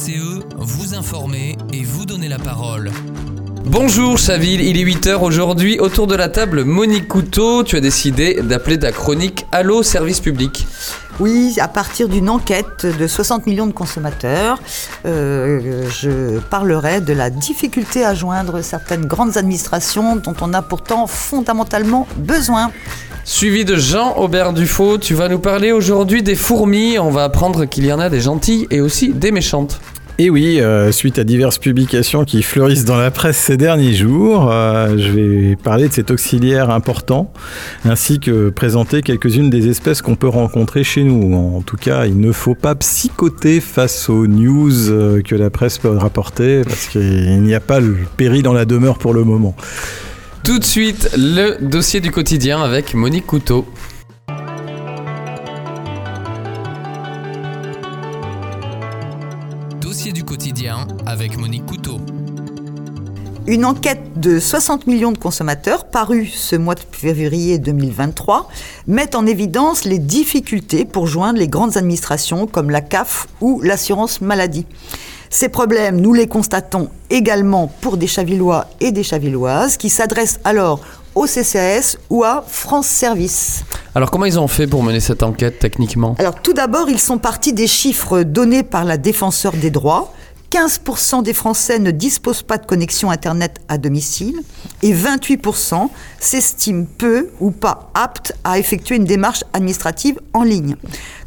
CCE, 0.00 0.40
vous 0.56 0.94
informer 0.94 1.58
et 1.74 1.82
vous 1.84 2.06
donner 2.06 2.28
la 2.28 2.38
parole. 2.38 2.90
Bonjour 3.66 4.16
Chaville, 4.16 4.62
il 4.62 4.78
est 4.78 4.84
8h 4.84 5.20
aujourd'hui. 5.20 5.78
Autour 5.78 6.06
de 6.06 6.14
la 6.14 6.28
table, 6.28 6.64
Monique 6.64 7.06
Couteau, 7.06 7.64
tu 7.64 7.76
as 7.76 7.80
décidé 7.80 8.40
d'appeler 8.42 8.78
ta 8.78 8.92
chronique 8.92 9.46
Allo 9.52 9.82
Service 9.82 10.20
Public. 10.20 10.66
Oui, 11.18 11.56
à 11.60 11.68
partir 11.68 12.08
d'une 12.08 12.30
enquête 12.30 12.86
de 12.86 13.06
60 13.06 13.46
millions 13.46 13.66
de 13.66 13.72
consommateurs, 13.72 14.58
euh, 15.04 15.86
je 15.90 16.38
parlerai 16.38 17.02
de 17.02 17.12
la 17.12 17.28
difficulté 17.28 18.02
à 18.02 18.14
joindre 18.14 18.62
certaines 18.62 19.04
grandes 19.04 19.36
administrations 19.36 20.16
dont 20.16 20.34
on 20.40 20.54
a 20.54 20.62
pourtant 20.62 21.06
fondamentalement 21.06 22.06
besoin. 22.16 22.70
Suivi 23.24 23.66
de 23.66 23.76
Jean-Aubert 23.76 24.54
Dufaux, 24.54 24.96
tu 24.96 25.14
vas 25.14 25.28
nous 25.28 25.38
parler 25.38 25.72
aujourd'hui 25.72 26.22
des 26.22 26.34
fourmis. 26.34 26.98
On 26.98 27.10
va 27.10 27.24
apprendre 27.24 27.66
qu'il 27.66 27.84
y 27.84 27.92
en 27.92 28.00
a 28.00 28.08
des 28.08 28.20
gentilles 28.20 28.66
et 28.70 28.80
aussi 28.80 29.10
des 29.10 29.30
méchantes. 29.30 29.78
Et 30.22 30.28
oui, 30.28 30.60
euh, 30.60 30.92
suite 30.92 31.18
à 31.18 31.24
diverses 31.24 31.56
publications 31.56 32.26
qui 32.26 32.42
fleurissent 32.42 32.84
dans 32.84 32.98
la 32.98 33.10
presse 33.10 33.38
ces 33.38 33.56
derniers 33.56 33.94
jours, 33.94 34.50
euh, 34.50 34.98
je 34.98 35.10
vais 35.12 35.56
parler 35.56 35.88
de 35.88 35.94
cet 35.94 36.10
auxiliaire 36.10 36.68
important, 36.68 37.32
ainsi 37.86 38.20
que 38.20 38.50
présenter 38.50 39.00
quelques-unes 39.00 39.48
des 39.48 39.68
espèces 39.70 40.02
qu'on 40.02 40.16
peut 40.16 40.28
rencontrer 40.28 40.84
chez 40.84 41.04
nous. 41.04 41.34
En 41.34 41.62
tout 41.62 41.78
cas, 41.78 42.04
il 42.04 42.20
ne 42.20 42.32
faut 42.32 42.54
pas 42.54 42.74
psychoter 42.74 43.62
face 43.62 44.10
aux 44.10 44.26
news 44.26 44.90
euh, 44.90 45.22
que 45.22 45.34
la 45.34 45.48
presse 45.48 45.78
peut 45.78 45.88
rapporter, 45.88 46.64
parce 46.66 46.88
qu'il 46.88 47.40
n'y 47.40 47.54
a 47.54 47.60
pas 47.60 47.80
le 47.80 47.96
péril 48.18 48.42
dans 48.42 48.52
la 48.52 48.66
demeure 48.66 48.98
pour 48.98 49.14
le 49.14 49.24
moment. 49.24 49.56
Tout 50.44 50.58
de 50.58 50.64
suite, 50.64 51.08
le 51.16 51.56
dossier 51.62 52.00
du 52.00 52.10
quotidien 52.10 52.62
avec 52.62 52.92
Monique 52.92 53.24
Couteau. 53.24 53.66
Avec 61.30 61.40
Monique 61.40 61.66
Couteau. 61.66 62.00
Une 63.46 63.64
enquête 63.64 64.00
de 64.16 64.38
60 64.38 64.86
millions 64.86 65.12
de 65.12 65.18
consommateurs 65.18 65.84
parue 65.84 66.26
ce 66.26 66.56
mois 66.56 66.74
de 66.74 66.80
février 66.92 67.58
2023 67.58 68.48
met 68.86 69.14
en 69.14 69.26
évidence 69.26 69.84
les 69.84 69.98
difficultés 69.98 70.84
pour 70.84 71.06
joindre 71.06 71.38
les 71.38 71.48
grandes 71.48 71.76
administrations 71.76 72.46
comme 72.46 72.70
la 72.70 72.80
CAF 72.80 73.28
ou 73.40 73.60
l'assurance 73.60 74.20
maladie. 74.20 74.66
Ces 75.30 75.48
problèmes, 75.48 76.00
nous 76.00 76.12
les 76.12 76.26
constatons 76.26 76.88
également 77.10 77.68
pour 77.80 77.96
des 77.96 78.08
Chavillois 78.08 78.66
et 78.80 78.90
des 78.90 79.04
Chavilloises 79.04 79.76
qui 79.76 79.88
s'adressent 79.88 80.40
alors 80.42 80.80
au 81.14 81.26
CCAS 81.26 81.96
ou 82.08 82.24
à 82.24 82.44
France 82.46 82.86
Service. 82.86 83.64
Alors 83.94 84.10
comment 84.10 84.26
ils 84.26 84.38
ont 84.38 84.48
fait 84.48 84.66
pour 84.66 84.82
mener 84.82 85.00
cette 85.00 85.22
enquête 85.22 85.58
techniquement? 85.60 86.16
Alors 86.18 86.40
tout 86.40 86.52
d'abord, 86.52 86.88
ils 86.88 87.00
sont 87.00 87.18
partis 87.18 87.52
des 87.52 87.66
chiffres 87.66 88.22
donnés 88.22 88.62
par 88.62 88.84
la 88.84 88.96
défenseur 88.96 89.52
des 89.52 89.70
droits. 89.70 90.12
15% 90.50 91.22
des 91.22 91.32
Français 91.32 91.78
ne 91.78 91.92
disposent 91.92 92.42
pas 92.42 92.58
de 92.58 92.66
connexion 92.66 93.10
Internet 93.10 93.60
à 93.68 93.78
domicile 93.78 94.40
et 94.82 94.92
28% 94.92 95.88
s'estiment 96.18 96.86
peu 96.98 97.30
ou 97.38 97.52
pas 97.52 97.90
aptes 97.94 98.34
à 98.42 98.58
effectuer 98.58 98.96
une 98.96 99.04
démarche 99.04 99.44
administrative 99.52 100.18
en 100.32 100.42
ligne. 100.42 100.74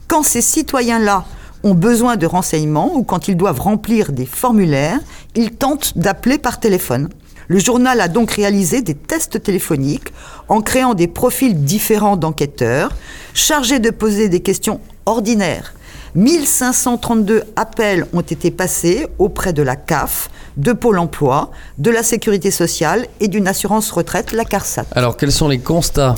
Quand 0.10 0.24
ces 0.24 0.42
citoyens-là 0.42 1.24
ont 1.64 1.74
besoin 1.74 2.18
de 2.18 2.26
renseignements 2.26 2.96
ou 2.96 3.04
quand 3.04 3.30
ils 3.30 3.38
doivent 3.38 3.62
remplir 3.62 4.12
des 4.12 4.26
formulaires, 4.26 5.00
ils 5.36 5.52
tentent 5.52 5.98
d'appeler 5.98 6.38
par 6.38 6.60
téléphone. 6.60 7.08
Le 7.48 7.60
journal 7.60 8.02
a 8.02 8.10
donc 8.10 8.32
réalisé 8.32 8.82
des 8.82 8.96
tests 8.96 9.42
téléphoniques 9.42 10.14
en 10.50 10.62
créant 10.62 10.96
des 10.96 11.08
profils 11.08 11.64
différents 11.64 12.18
d'enquêteurs 12.18 12.92
chargés 13.34 13.80
de 13.80 13.90
poser 13.90 14.28
des 14.28 14.42
questions 14.42 14.82
ordinaires. 15.06 15.74
1532 16.16 17.44
appels 17.56 18.06
ont 18.14 18.22
été 18.22 18.52
passés 18.52 19.08
auprès 19.18 19.52
de 19.52 19.64
la 19.64 19.76
CAF, 19.76 20.30
de 20.58 20.72
Pôle 20.72 21.00
emploi, 21.00 21.50
de 21.80 21.90
la 21.90 22.04
Sécurité 22.04 22.52
sociale 22.52 23.08
et 23.20 23.28
d'une 23.28 23.48
assurance 23.48 23.90
retraite, 23.90 24.32
la 24.32 24.46
CARSAT. 24.46 24.86
Alors 24.92 25.18
quels 25.18 25.32
sont 25.32 25.48
les 25.48 25.58
constats? 25.58 26.14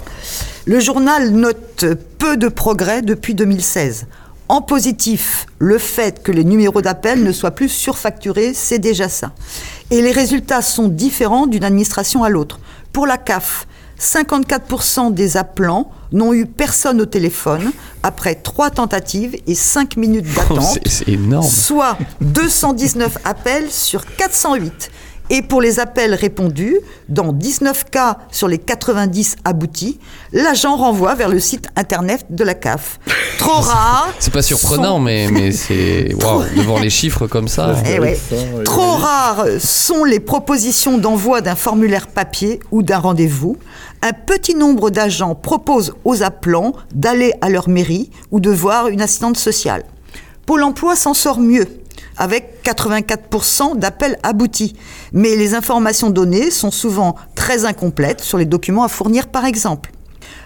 Le 0.66 0.82
journal 0.82 1.30
note 1.32 1.86
peu 2.18 2.36
de 2.36 2.50
progrès 2.50 3.02
depuis 3.04 3.36
2016. 3.36 4.08
En 4.50 4.62
positif, 4.62 5.48
le 5.60 5.78
fait 5.78 6.22
que 6.22 6.32
les 6.32 6.44
numéros 6.44 6.82
d'appel 6.82 7.24
ne 7.24 7.32
soient 7.32 7.52
plus 7.52 7.70
surfacturés, 7.70 8.54
c'est 8.54 8.80
déjà 8.80 9.08
ça. 9.08 9.32
Et 9.92 10.02
les 10.02 10.12
résultats 10.12 10.62
sont 10.62 10.90
différents 10.90 11.48
d'une 11.48 11.64
administration 11.64 12.24
à 12.24 12.30
l'autre. 12.30 12.60
Pour 12.92 13.08
la 13.08 13.18
CAF, 13.18 13.66
54% 14.00 15.14
des 15.14 15.38
appelants 15.38 15.90
n'ont 16.16 16.34
eu 16.34 16.48
personne 16.48 17.00
au 17.02 17.06
téléphone 17.06 17.72
après 18.02 18.36
trois 18.36 18.72
tentatives 18.72 19.36
et 19.46 19.54
5 19.54 19.98
minutes 19.98 20.26
d'attente. 20.34 20.80
C'est 20.88 21.10
énorme. 21.10 21.48
Soit 21.48 21.98
219 22.22 23.20
appels 23.24 23.70
sur 23.70 24.06
408. 24.18 24.92
Et 25.32 25.42
pour 25.42 25.60
les 25.60 25.80
appels 25.80 26.14
répondus, 26.14 26.78
dans 27.10 27.34
19 27.34 27.86
cas 27.90 28.18
sur 28.32 28.48
les 28.48 28.60
90 28.60 29.38
aboutis, 29.44 30.00
l'agent 30.34 30.76
renvoie 30.76 31.16
vers 31.16 31.30
le 31.30 31.40
site 31.40 31.68
internet 31.76 32.26
de 32.30 32.44
la 32.44 32.54
CAF. 32.54 33.00
Trop 33.40 33.52
rare. 33.62 34.14
C'est 34.20 34.32
pas 34.32 34.44
surprenant, 34.44 34.98
sont- 34.98 35.00
mais, 35.00 35.28
mais 35.32 35.52
c'est. 35.52 36.14
Waouh, 36.22 36.44
de 36.56 36.62
voir 36.62 36.80
les 36.80 36.90
chiffres 36.92 37.26
comme 37.28 37.48
ça. 37.48 37.76
Eh 37.88 38.00
ouais. 38.00 38.20
Trop 38.66 38.92
rares 38.94 39.46
sont 39.60 40.04
les 40.04 40.20
propositions 40.20 40.98
d'envoi 41.00 41.42
d'un 41.42 41.56
formulaire 41.56 42.08
papier 42.08 42.60
ou 42.72 42.84
d'un 42.84 43.00
rendez-vous. 43.00 43.58
Un 44.04 44.14
petit 44.14 44.54
nombre 44.54 44.92
d'agents 44.92 45.34
proposent 45.34 45.94
aux 46.04 46.22
appelants 46.22 46.74
d'aller 46.94 47.34
à 47.42 47.50
leur 47.50 47.68
mairie 47.68 48.12
ou 48.30 48.40
de 48.40 48.52
voir 48.52 48.88
une 48.90 49.02
assistante 49.02 49.38
sociale. 49.38 49.84
Pôle 50.46 50.62
emploi 50.62 50.96
s'en 50.96 51.16
sort 51.16 51.40
mieux, 51.40 51.66
avec 52.18 52.64
84% 52.64 53.78
d'appels 53.78 54.18
aboutis. 54.24 54.76
Mais 55.14 55.36
les 55.36 55.54
informations 55.54 56.10
données 56.10 56.52
sont 56.52 56.72
souvent 56.72 57.16
très 57.36 57.66
incomplètes 57.66 58.22
sur 58.22 58.38
les 58.38 58.46
documents 58.46 58.84
à 58.84 58.88
fournir, 58.88 59.28
par 59.28 59.46
exemple. 59.46 59.92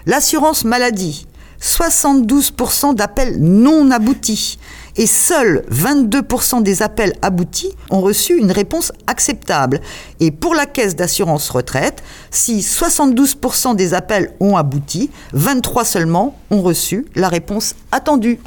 L'assurance 0.06 0.64
maladie, 0.64 1.26
72% 1.60 2.94
d'appels 2.94 3.36
non 3.38 3.90
aboutis 3.90 4.58
et 4.96 5.06
seuls 5.06 5.64
22% 5.70 6.62
des 6.62 6.82
appels 6.82 7.12
aboutis 7.22 7.70
ont 7.90 8.00
reçu 8.00 8.38
une 8.38 8.50
réponse 8.50 8.92
acceptable. 9.06 9.80
Et 10.20 10.30
pour 10.30 10.54
la 10.54 10.66
caisse 10.66 10.96
d'assurance 10.96 11.50
retraite, 11.50 12.02
si 12.30 12.60
72% 12.60 13.76
des 13.76 13.94
appels 13.94 14.32
ont 14.40 14.56
abouti, 14.56 15.10
23 15.32 15.84
seulement 15.84 16.38
ont 16.50 16.62
reçu 16.62 17.06
la 17.14 17.28
réponse 17.28 17.74
attendue. 17.92 18.40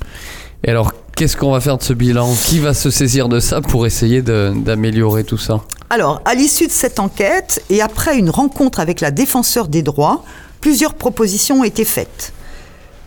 Et 0.63 0.71
alors, 0.71 0.91
qu'est-ce 1.15 1.37
qu'on 1.37 1.51
va 1.51 1.61
faire 1.61 1.77
de 1.77 1.83
ce 1.83 1.93
bilan? 1.93 2.33
Qui 2.45 2.59
va 2.59 2.73
se 2.73 2.89
saisir 2.89 3.29
de 3.29 3.39
ça 3.39 3.61
pour 3.61 3.85
essayer 3.85 4.21
d'améliorer 4.21 5.23
tout 5.23 5.37
ça? 5.37 5.61
Alors, 5.89 6.21
à 6.25 6.33
l'issue 6.33 6.67
de 6.67 6.71
cette 6.71 6.99
enquête 6.99 7.63
et 7.69 7.81
après 7.81 8.17
une 8.17 8.29
rencontre 8.29 8.79
avec 8.79 9.01
la 9.01 9.11
défenseur 9.11 9.67
des 9.67 9.83
droits, 9.83 10.23
plusieurs 10.59 10.95
propositions 10.95 11.59
ont 11.59 11.63
été 11.63 11.85
faites. 11.85 12.33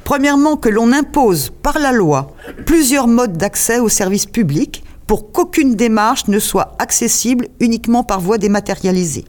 Premièrement, 0.04 0.56
que 0.56 0.68
l'on 0.68 0.92
impose 0.92 1.50
par 1.62 1.78
la 1.78 1.90
loi 1.90 2.32
plusieurs 2.64 3.08
modes 3.08 3.36
d'accès 3.36 3.80
aux 3.80 3.88
services 3.88 4.26
publics 4.26 4.84
pour 5.06 5.32
qu'aucune 5.32 5.74
démarche 5.74 6.28
ne 6.28 6.38
soit 6.38 6.76
accessible 6.78 7.48
uniquement 7.58 8.04
par 8.04 8.20
voie 8.20 8.38
dématérialisée. 8.38 9.24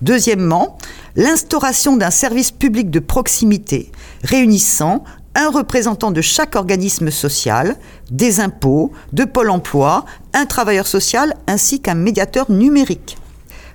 Deuxièmement, 0.00 0.78
l'instauration 1.16 1.96
d'un 1.96 2.10
service 2.10 2.50
public 2.50 2.90
de 2.90 3.00
proximité 3.00 3.90
réunissant 4.22 5.04
un 5.38 5.50
représentant 5.50 6.10
de 6.10 6.20
chaque 6.20 6.56
organisme 6.56 7.12
social, 7.12 7.76
des 8.10 8.40
impôts, 8.40 8.90
de 9.12 9.24
Pôle 9.24 9.50
emploi, 9.50 10.04
un 10.34 10.46
travailleur 10.46 10.88
social 10.88 11.36
ainsi 11.46 11.80
qu'un 11.80 11.94
médiateur 11.94 12.50
numérique. 12.50 13.16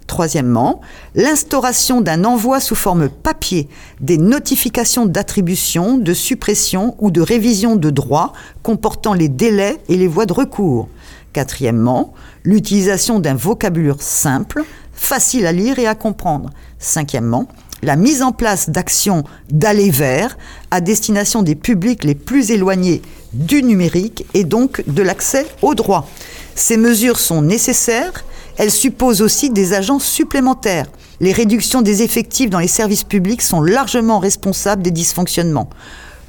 Troisièmement, 0.06 0.82
l'instauration 1.16 2.02
d'un 2.02 2.26
envoi 2.26 2.60
sous 2.60 2.76
forme 2.76 3.08
papier 3.08 3.70
des 4.02 4.18
notifications 4.18 5.06
d'attribution, 5.06 5.98
de 5.98 6.14
suppression 6.14 6.98
ou 7.00 7.12
de 7.12 7.22
révision 7.22 7.78
de 7.78 7.90
droits 7.90 8.34
comportant 8.62 9.14
les 9.14 9.30
délais 9.30 9.78
et 9.88 9.96
les 9.96 10.08
voies 10.08 10.26
de 10.26 10.34
recours. 10.34 10.90
Quatrièmement, 11.32 12.14
l'utilisation 12.44 13.22
d'un 13.22 13.36
vocabulaire 13.36 14.02
simple, 14.02 14.66
facile 14.92 15.48
à 15.48 15.54
lire 15.54 15.80
et 15.80 15.88
à 15.88 15.96
comprendre. 15.96 16.50
Cinquièmement, 16.78 17.48
la 17.84 17.96
mise 17.96 18.22
en 18.22 18.32
place 18.32 18.70
d'actions 18.70 19.24
d'aller 19.50 19.92
vers 19.92 20.38
à 20.72 20.82
destination 20.82 21.44
des 21.44 21.56
publics 21.56 22.04
les 22.04 22.16
plus 22.16 22.52
éloignés 22.52 23.02
du 23.34 23.62
numérique 23.62 24.26
et 24.34 24.44
donc 24.44 24.84
de 24.88 25.02
l'accès 25.02 25.46
aux 25.62 25.76
droits. 25.76 26.08
Ces 26.56 26.78
mesures 26.78 27.20
sont 27.20 27.42
nécessaires, 27.42 28.24
elles 28.58 28.72
supposent 28.72 29.22
aussi 29.22 29.50
des 29.50 29.74
agents 29.74 30.00
supplémentaires. 30.00 30.86
Les 31.20 31.32
réductions 31.32 31.82
des 31.82 32.04
effectifs 32.04 32.50
dans 32.50 32.60
les 32.60 32.68
services 32.68 33.04
publics 33.04 33.42
sont 33.42 33.62
largement 33.62 34.20
responsables 34.20 34.84
des 34.84 34.92
dysfonctionnements. 34.92 35.70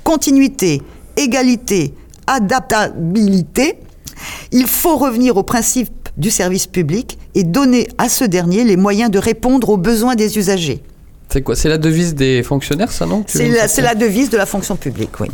Continuité, 0.02 0.82
égalité, 1.16 1.94
adaptabilité, 2.26 3.78
il 4.52 4.66
faut 4.66 4.96
revenir 4.96 5.36
au 5.36 5.42
principe 5.42 5.90
du 6.16 6.30
service 6.30 6.66
public 6.66 7.18
et 7.34 7.42
donner 7.42 7.88
à 7.98 8.08
ce 8.08 8.24
dernier 8.24 8.64
les 8.64 8.76
moyens 8.76 9.10
de 9.10 9.18
répondre 9.18 9.68
aux 9.70 9.76
besoins 9.76 10.14
des 10.14 10.38
usagers. 10.38 10.82
C'est 11.34 11.42
quoi 11.42 11.56
C'est 11.56 11.68
la 11.68 11.78
devise 11.78 12.14
des 12.14 12.44
fonctionnaires, 12.44 12.92
ça, 12.92 13.06
non? 13.06 13.24
C'est 13.26 13.48
la, 13.48 13.54
sortir 13.54 13.70
c'est 13.70 13.82
la 13.82 13.96
devise 13.96 14.30
de 14.30 14.36
la 14.36 14.46
fonction 14.46 14.76
publique, 14.76 15.18
oui. 15.18 15.26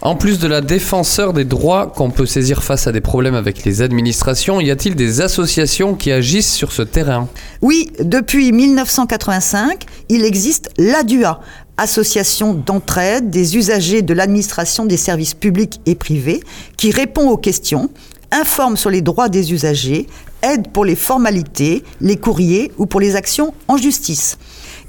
En 0.00 0.16
plus 0.16 0.38
de 0.38 0.48
la 0.48 0.62
défenseur 0.62 1.34
des 1.34 1.44
droits 1.44 1.92
qu'on 1.94 2.10
peut 2.10 2.24
saisir 2.24 2.62
face 2.62 2.86
à 2.86 2.92
des 2.92 3.02
problèmes 3.02 3.34
avec 3.34 3.62
les 3.66 3.82
administrations, 3.82 4.58
y 4.58 4.70
a-t-il 4.70 4.94
des 4.94 5.20
associations 5.20 5.96
qui 5.96 6.12
agissent 6.12 6.54
sur 6.54 6.72
ce 6.72 6.80
terrain? 6.80 7.28
Oui, 7.60 7.90
depuis 8.00 8.52
1985, 8.52 9.84
il 10.08 10.24
existe 10.24 10.70
l'ADUA, 10.78 11.40
association 11.76 12.54
d'entraide 12.54 13.28
des 13.28 13.58
usagers 13.58 14.00
de 14.00 14.14
l'administration 14.14 14.86
des 14.86 14.96
services 14.96 15.34
publics 15.34 15.78
et 15.84 15.94
privés, 15.94 16.42
qui 16.78 16.90
répond 16.90 17.28
aux 17.28 17.36
questions, 17.36 17.90
informe 18.32 18.78
sur 18.78 18.88
les 18.88 19.02
droits 19.02 19.28
des 19.28 19.52
usagers, 19.52 20.06
aide 20.40 20.68
pour 20.68 20.86
les 20.86 20.96
formalités, 20.96 21.84
les 22.00 22.16
courriers 22.16 22.72
ou 22.78 22.86
pour 22.86 23.00
les 23.00 23.14
actions 23.14 23.52
en 23.68 23.76
justice. 23.76 24.38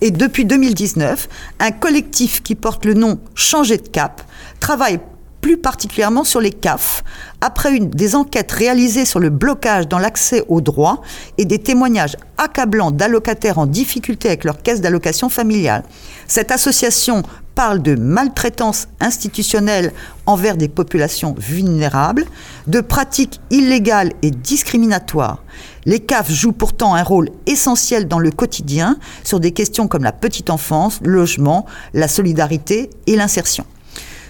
Et 0.02 0.12
depuis 0.12 0.46
2019, 0.46 1.28
un 1.60 1.72
collectif 1.72 2.44
qui 2.44 2.56
porte 2.56 2.86
le 2.86 2.94
nom 2.94 3.20
Changer 3.34 3.78
de 3.78 3.88
cap 3.88 4.22
travaille 4.60 5.00
plus 5.46 5.58
particulièrement 5.58 6.24
sur 6.24 6.42
les 6.42 6.50
CAF, 6.50 7.04
après 7.40 7.78
des 7.78 8.16
enquêtes 8.16 8.52
réalisées 8.52 9.06
sur 9.06 9.20
le 9.20 9.30
blocage 9.30 9.88
dans 9.88 10.00
l'accès 10.00 10.44
aux 10.48 10.60
droits 10.60 11.04
et 11.38 11.46
des 11.46 11.60
témoignages 11.60 12.18
accablants 12.40 12.90
d'allocataires 12.90 13.60
en 13.60 13.68
difficulté 13.68 14.30
avec 14.30 14.44
leur 14.44 14.64
caisse 14.64 14.82
d'allocation 14.82 15.30
familiale. 15.30 15.84
Cette 16.28 16.50
association 16.50 17.22
parle 17.54 17.84
de 17.84 17.94
maltraitance 17.94 18.88
institutionnelle 19.00 19.94
envers 20.26 20.58
des 20.58 20.68
populations 20.68 21.36
vulnérables, 21.38 22.26
de 22.66 22.82
pratiques 22.82 23.40
illégales 23.52 24.14
et 24.24 24.32
discriminatoires. 24.32 25.44
Les 25.86 26.00
CAF 26.00 26.32
jouent 26.32 26.52
pourtant 26.52 26.96
un 26.96 27.04
rôle 27.04 27.30
essentiel 27.46 28.08
dans 28.08 28.20
le 28.20 28.32
quotidien 28.32 28.98
sur 29.24 29.40
des 29.40 29.52
questions 29.52 29.88
comme 29.88 30.04
la 30.04 30.12
petite 30.12 30.50
enfance, 30.50 31.00
le 31.04 31.12
logement, 31.12 31.66
la 31.94 32.08
solidarité 32.08 32.90
et 33.06 33.16
l'insertion. 33.16 33.66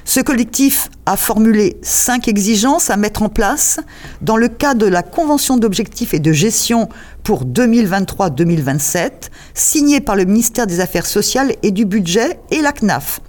Ce 0.08 0.20
collectif 0.20 0.90
a 1.08 1.18
formulé 1.18 1.78
cinq 1.82 2.28
exigences 2.28 2.92
à 2.92 2.98
mettre 2.98 3.24
en 3.24 3.30
place 3.30 3.80
dans 4.22 4.38
le 4.38 4.50
cadre 4.50 4.82
de 4.82 4.86
la 4.86 5.02
Convention 5.02 5.58
d'objectifs 5.58 6.14
et 6.14 6.20
de 6.20 6.32
gestion 6.32 6.90
pour 7.24 7.44
2023-2027, 7.46 9.12
signée 9.56 10.02
par 10.02 10.16
le 10.16 10.26
ministère 10.26 10.68
des 10.68 10.80
Affaires 10.80 11.08
sociales 11.08 11.56
et 11.64 11.72
du 11.72 11.86
Budget 11.86 12.40
et 12.52 12.62
la 12.62 12.72
CNAF. 12.72 13.20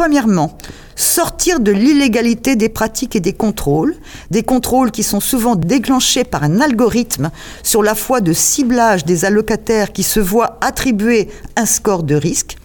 Premièrement, 0.00 0.56
sortir 0.96 1.60
de 1.60 1.70
l'illégalité 1.70 2.56
des 2.56 2.70
pratiques 2.70 3.16
et 3.16 3.20
des 3.20 3.34
contrôles, 3.34 3.94
des 4.30 4.42
contrôles 4.42 4.92
qui 4.92 5.02
sont 5.02 5.20
souvent 5.20 5.56
déclenchés 5.56 6.24
par 6.24 6.42
un 6.42 6.62
algorithme 6.62 7.30
sur 7.62 7.82
la 7.82 7.94
foi 7.94 8.22
de 8.22 8.32
ciblage 8.32 9.04
des 9.04 9.26
allocataires 9.26 9.92
qui 9.92 10.02
se 10.02 10.18
voient 10.18 10.56
attribuer 10.62 11.28
un 11.54 11.66
score 11.66 12.02
de 12.02 12.14
risque, 12.14 12.56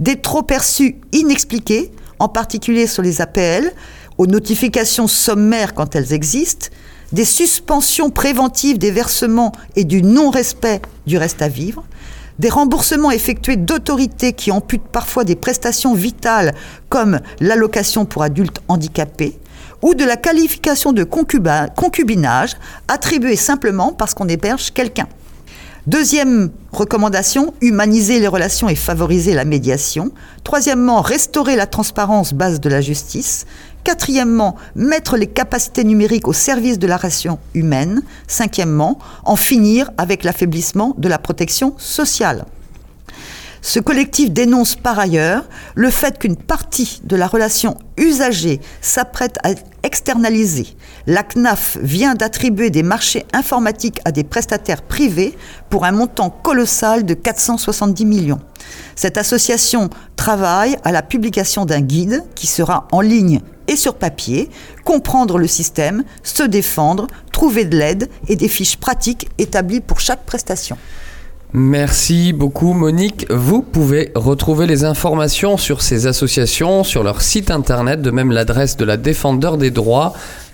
des 0.00 0.20
trop 0.20 0.42
perçus 0.42 0.96
inexpliqués, 1.12 1.92
en 2.18 2.28
particulier 2.28 2.86
sur 2.86 3.02
les 3.02 3.22
APL, 3.22 3.72
aux 4.18 4.26
notifications 4.26 5.08
sommaires 5.08 5.72
quand 5.72 5.96
elles 5.96 6.12
existent, 6.12 6.66
des 7.12 7.24
suspensions 7.24 8.10
préventives 8.10 8.76
des 8.76 8.90
versements 8.90 9.52
et 9.76 9.84
du 9.84 10.02
non-respect 10.02 10.82
du 11.06 11.16
reste 11.16 11.40
à 11.40 11.48
vivre, 11.48 11.84
des 12.38 12.48
remboursements 12.48 13.10
effectués 13.10 13.56
d'autorités 13.56 14.32
qui 14.32 14.50
amputent 14.50 14.88
parfois 14.88 15.24
des 15.24 15.36
prestations 15.36 15.94
vitales 15.94 16.54
comme 16.88 17.20
l'allocation 17.40 18.04
pour 18.04 18.22
adultes 18.22 18.60
handicapés, 18.68 19.38
ou 19.82 19.94
de 19.94 20.04
la 20.04 20.16
qualification 20.16 20.92
de 20.92 21.04
concubinage 21.04 22.56
attribuée 22.88 23.36
simplement 23.36 23.92
parce 23.92 24.14
qu'on 24.14 24.28
héberge 24.28 24.72
quelqu'un. 24.72 25.08
Deuxième 25.86 26.50
recommandation, 26.72 27.54
humaniser 27.60 28.18
les 28.18 28.26
relations 28.26 28.68
et 28.68 28.74
favoriser 28.74 29.34
la 29.34 29.44
médiation. 29.44 30.10
Troisièmement, 30.42 31.00
restaurer 31.00 31.54
la 31.54 31.66
transparence 31.66 32.34
base 32.34 32.60
de 32.60 32.68
la 32.68 32.80
justice. 32.80 33.46
Quatrièmement, 33.86 34.56
mettre 34.74 35.16
les 35.16 35.28
capacités 35.28 35.84
numériques 35.84 36.26
au 36.26 36.32
service 36.32 36.80
de 36.80 36.88
la 36.88 36.96
ration 36.96 37.38
humaine. 37.54 38.02
Cinquièmement, 38.26 38.98
en 39.22 39.36
finir 39.36 39.92
avec 39.96 40.24
l'affaiblissement 40.24 40.96
de 40.98 41.08
la 41.08 41.20
protection 41.20 41.72
sociale. 41.78 42.46
Ce 43.68 43.80
collectif 43.80 44.30
dénonce 44.30 44.76
par 44.76 44.96
ailleurs 44.96 45.42
le 45.74 45.90
fait 45.90 46.20
qu'une 46.20 46.36
partie 46.36 47.00
de 47.02 47.16
la 47.16 47.26
relation 47.26 47.76
usagée 47.96 48.60
s'apprête 48.80 49.38
à 49.42 49.50
être 49.50 49.64
externalisée. 49.82 50.76
La 51.08 51.24
CNAF 51.24 51.76
vient 51.82 52.14
d'attribuer 52.14 52.70
des 52.70 52.84
marchés 52.84 53.26
informatiques 53.32 53.98
à 54.04 54.12
des 54.12 54.22
prestataires 54.22 54.82
privés 54.82 55.36
pour 55.68 55.84
un 55.84 55.90
montant 55.90 56.30
colossal 56.30 57.04
de 57.04 57.14
470 57.14 58.04
millions. 58.04 58.38
Cette 58.94 59.18
association 59.18 59.90
travaille 60.14 60.76
à 60.84 60.92
la 60.92 61.02
publication 61.02 61.64
d'un 61.64 61.80
guide 61.80 62.22
qui 62.36 62.46
sera 62.46 62.86
en 62.92 63.00
ligne 63.00 63.40
et 63.66 63.74
sur 63.74 63.96
papier, 63.96 64.48
comprendre 64.84 65.38
le 65.38 65.48
système, 65.48 66.04
se 66.22 66.44
défendre, 66.44 67.08
trouver 67.32 67.64
de 67.64 67.76
l'aide 67.76 68.08
et 68.28 68.36
des 68.36 68.48
fiches 68.48 68.76
pratiques 68.76 69.28
établies 69.38 69.80
pour 69.80 69.98
chaque 69.98 70.24
prestation. 70.24 70.78
Merci 71.58 72.34
beaucoup 72.34 72.74
Monique. 72.74 73.24
Vous 73.30 73.62
pouvez 73.62 74.12
retrouver 74.14 74.66
les 74.66 74.84
informations 74.84 75.56
sur 75.56 75.80
ces 75.80 76.06
associations 76.06 76.84
sur 76.84 77.02
leur 77.02 77.22
site 77.22 77.50
internet, 77.50 78.02
de 78.02 78.10
même 78.10 78.30
l'adresse 78.30 78.76
de 78.76 78.84
la 78.84 78.98
défendeur 78.98 79.56
des 79.56 79.70
droits. 79.70 80.12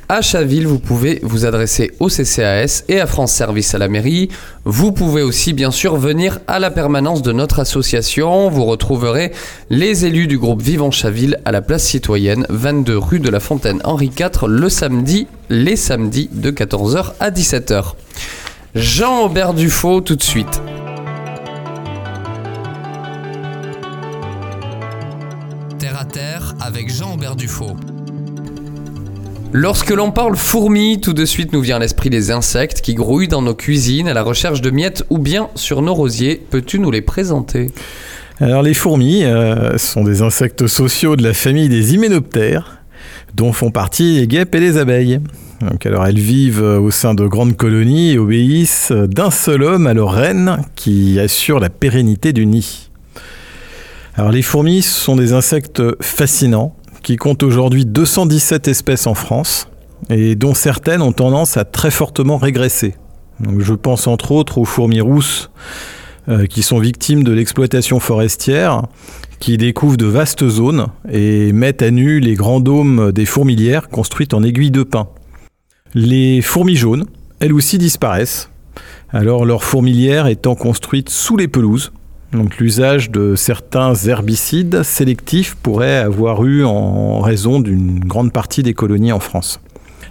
À 0.08 0.20
Chaville, 0.20 0.68
vous 0.68 0.78
pouvez 0.78 1.18
vous 1.24 1.44
adresser 1.44 1.90
au 1.98 2.06
CCAS 2.06 2.84
et 2.88 3.00
à 3.00 3.06
France 3.06 3.32
Service 3.32 3.74
à 3.74 3.78
la 3.78 3.88
mairie. 3.88 4.28
Vous 4.64 4.92
pouvez 4.92 5.22
aussi 5.22 5.54
bien 5.54 5.72
sûr 5.72 5.96
venir 5.96 6.38
à 6.46 6.60
la 6.60 6.70
permanence 6.70 7.22
de 7.22 7.32
notre 7.32 7.58
association. 7.58 8.48
Vous 8.48 8.64
retrouverez 8.64 9.32
les 9.70 10.04
élus 10.04 10.28
du 10.28 10.38
groupe 10.38 10.62
Vivant 10.62 10.92
Chaville 10.92 11.40
à 11.44 11.50
la 11.50 11.62
place 11.62 11.82
citoyenne 11.82 12.46
22 12.48 12.96
rue 12.96 13.18
de 13.18 13.28
la 13.28 13.40
Fontaine 13.40 13.80
Henri 13.82 14.12
IV 14.16 14.46
le 14.46 14.68
samedi, 14.68 15.26
les 15.50 15.74
samedis 15.74 16.30
de 16.30 16.52
14h 16.52 17.14
à 17.18 17.32
17h. 17.32 17.94
Jean-Aubert 18.76 19.52
Dufaux 19.52 20.00
tout 20.00 20.14
de 20.14 20.22
suite. 20.22 20.62
Avec 26.60 26.92
Jean-Aubert 26.92 27.36
Dufaux. 27.36 27.76
Lorsque 29.52 29.90
l'on 29.90 30.10
parle 30.10 30.36
fourmis, 30.36 31.00
tout 31.00 31.12
de 31.14 31.24
suite 31.24 31.52
nous 31.52 31.60
vient 31.60 31.76
à 31.76 31.78
l'esprit 31.78 32.10
les 32.10 32.30
insectes 32.30 32.80
qui 32.82 32.94
grouillent 32.94 33.28
dans 33.28 33.40
nos 33.40 33.54
cuisines 33.54 34.08
à 34.08 34.14
la 34.14 34.22
recherche 34.22 34.60
de 34.60 34.70
miettes 34.70 35.04
ou 35.10 35.18
bien 35.18 35.48
sur 35.54 35.80
nos 35.80 35.94
rosiers. 35.94 36.42
Peux-tu 36.50 36.78
nous 36.78 36.90
les 36.90 37.00
présenter? 37.00 37.70
Alors 38.40 38.62
les 38.62 38.74
fourmis 38.74 39.24
euh, 39.24 39.78
sont 39.78 40.04
des 40.04 40.20
insectes 40.20 40.66
sociaux 40.66 41.16
de 41.16 41.22
la 41.22 41.32
famille 41.32 41.68
des 41.68 41.94
hyménoptères, 41.94 42.82
dont 43.34 43.52
font 43.52 43.70
partie 43.70 44.20
les 44.20 44.26
guêpes 44.26 44.54
et 44.54 44.60
les 44.60 44.76
abeilles. 44.76 45.20
Donc, 45.60 45.86
alors 45.86 46.06
elles 46.06 46.18
vivent 46.18 46.62
au 46.62 46.90
sein 46.90 47.14
de 47.14 47.26
grandes 47.26 47.56
colonies 47.56 48.12
et 48.12 48.18
obéissent 48.18 48.92
d'un 48.92 49.30
seul 49.30 49.62
homme 49.62 49.86
à 49.86 49.94
leur 49.94 50.12
reine 50.12 50.58
qui 50.74 51.18
assure 51.20 51.60
la 51.60 51.70
pérennité 51.70 52.32
du 52.32 52.44
nid. 52.44 52.91
Alors 54.14 54.30
les 54.30 54.42
fourmis 54.42 54.82
sont 54.82 55.16
des 55.16 55.32
insectes 55.32 55.82
fascinants 56.02 56.76
qui 57.02 57.16
comptent 57.16 57.42
aujourd'hui 57.42 57.86
217 57.86 58.68
espèces 58.68 59.06
en 59.06 59.14
France 59.14 59.68
et 60.10 60.34
dont 60.34 60.52
certaines 60.52 61.00
ont 61.00 61.12
tendance 61.12 61.56
à 61.56 61.64
très 61.64 61.90
fortement 61.90 62.36
régresser. 62.36 62.94
Je 63.58 63.72
pense 63.72 64.06
entre 64.06 64.32
autres 64.32 64.58
aux 64.58 64.66
fourmis 64.66 65.00
rousses 65.00 65.50
euh, 66.28 66.44
qui 66.44 66.62
sont 66.62 66.78
victimes 66.78 67.24
de 67.24 67.32
l'exploitation 67.32 68.00
forestière, 68.00 68.82
qui 69.40 69.56
découvrent 69.56 69.96
de 69.96 70.06
vastes 70.06 70.46
zones 70.46 70.88
et 71.10 71.52
mettent 71.54 71.82
à 71.82 71.90
nu 71.90 72.20
les 72.20 72.34
grands 72.34 72.60
dômes 72.60 73.12
des 73.12 73.24
fourmilières 73.24 73.88
construites 73.88 74.34
en 74.34 74.42
aiguilles 74.42 74.70
de 74.70 74.82
pin. 74.82 75.08
Les 75.94 76.42
fourmis 76.42 76.76
jaunes, 76.76 77.06
elles 77.40 77.54
aussi 77.54 77.78
disparaissent, 77.78 78.50
alors 79.10 79.46
leurs 79.46 79.64
fourmilières 79.64 80.26
étant 80.26 80.54
construites 80.54 81.08
sous 81.08 81.38
les 81.38 81.48
pelouses 81.48 81.92
l'usage 82.58 83.10
de 83.10 83.34
certains 83.36 83.94
herbicides 83.94 84.82
sélectifs 84.82 85.54
pourrait 85.54 85.96
avoir 85.96 86.44
eu 86.44 86.64
en 86.64 87.20
raison 87.20 87.60
d'une 87.60 88.00
grande 88.00 88.32
partie 88.32 88.62
des 88.62 88.74
colonies 88.74 89.12
en 89.12 89.20
France. 89.20 89.60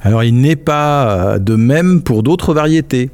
Alors 0.03 0.23
il 0.23 0.35
n'est 0.35 0.55
pas 0.55 1.39
de 1.39 1.55
même 1.55 2.01
pour 2.01 2.23
d'autres 2.23 2.53
variétés. 2.53 3.11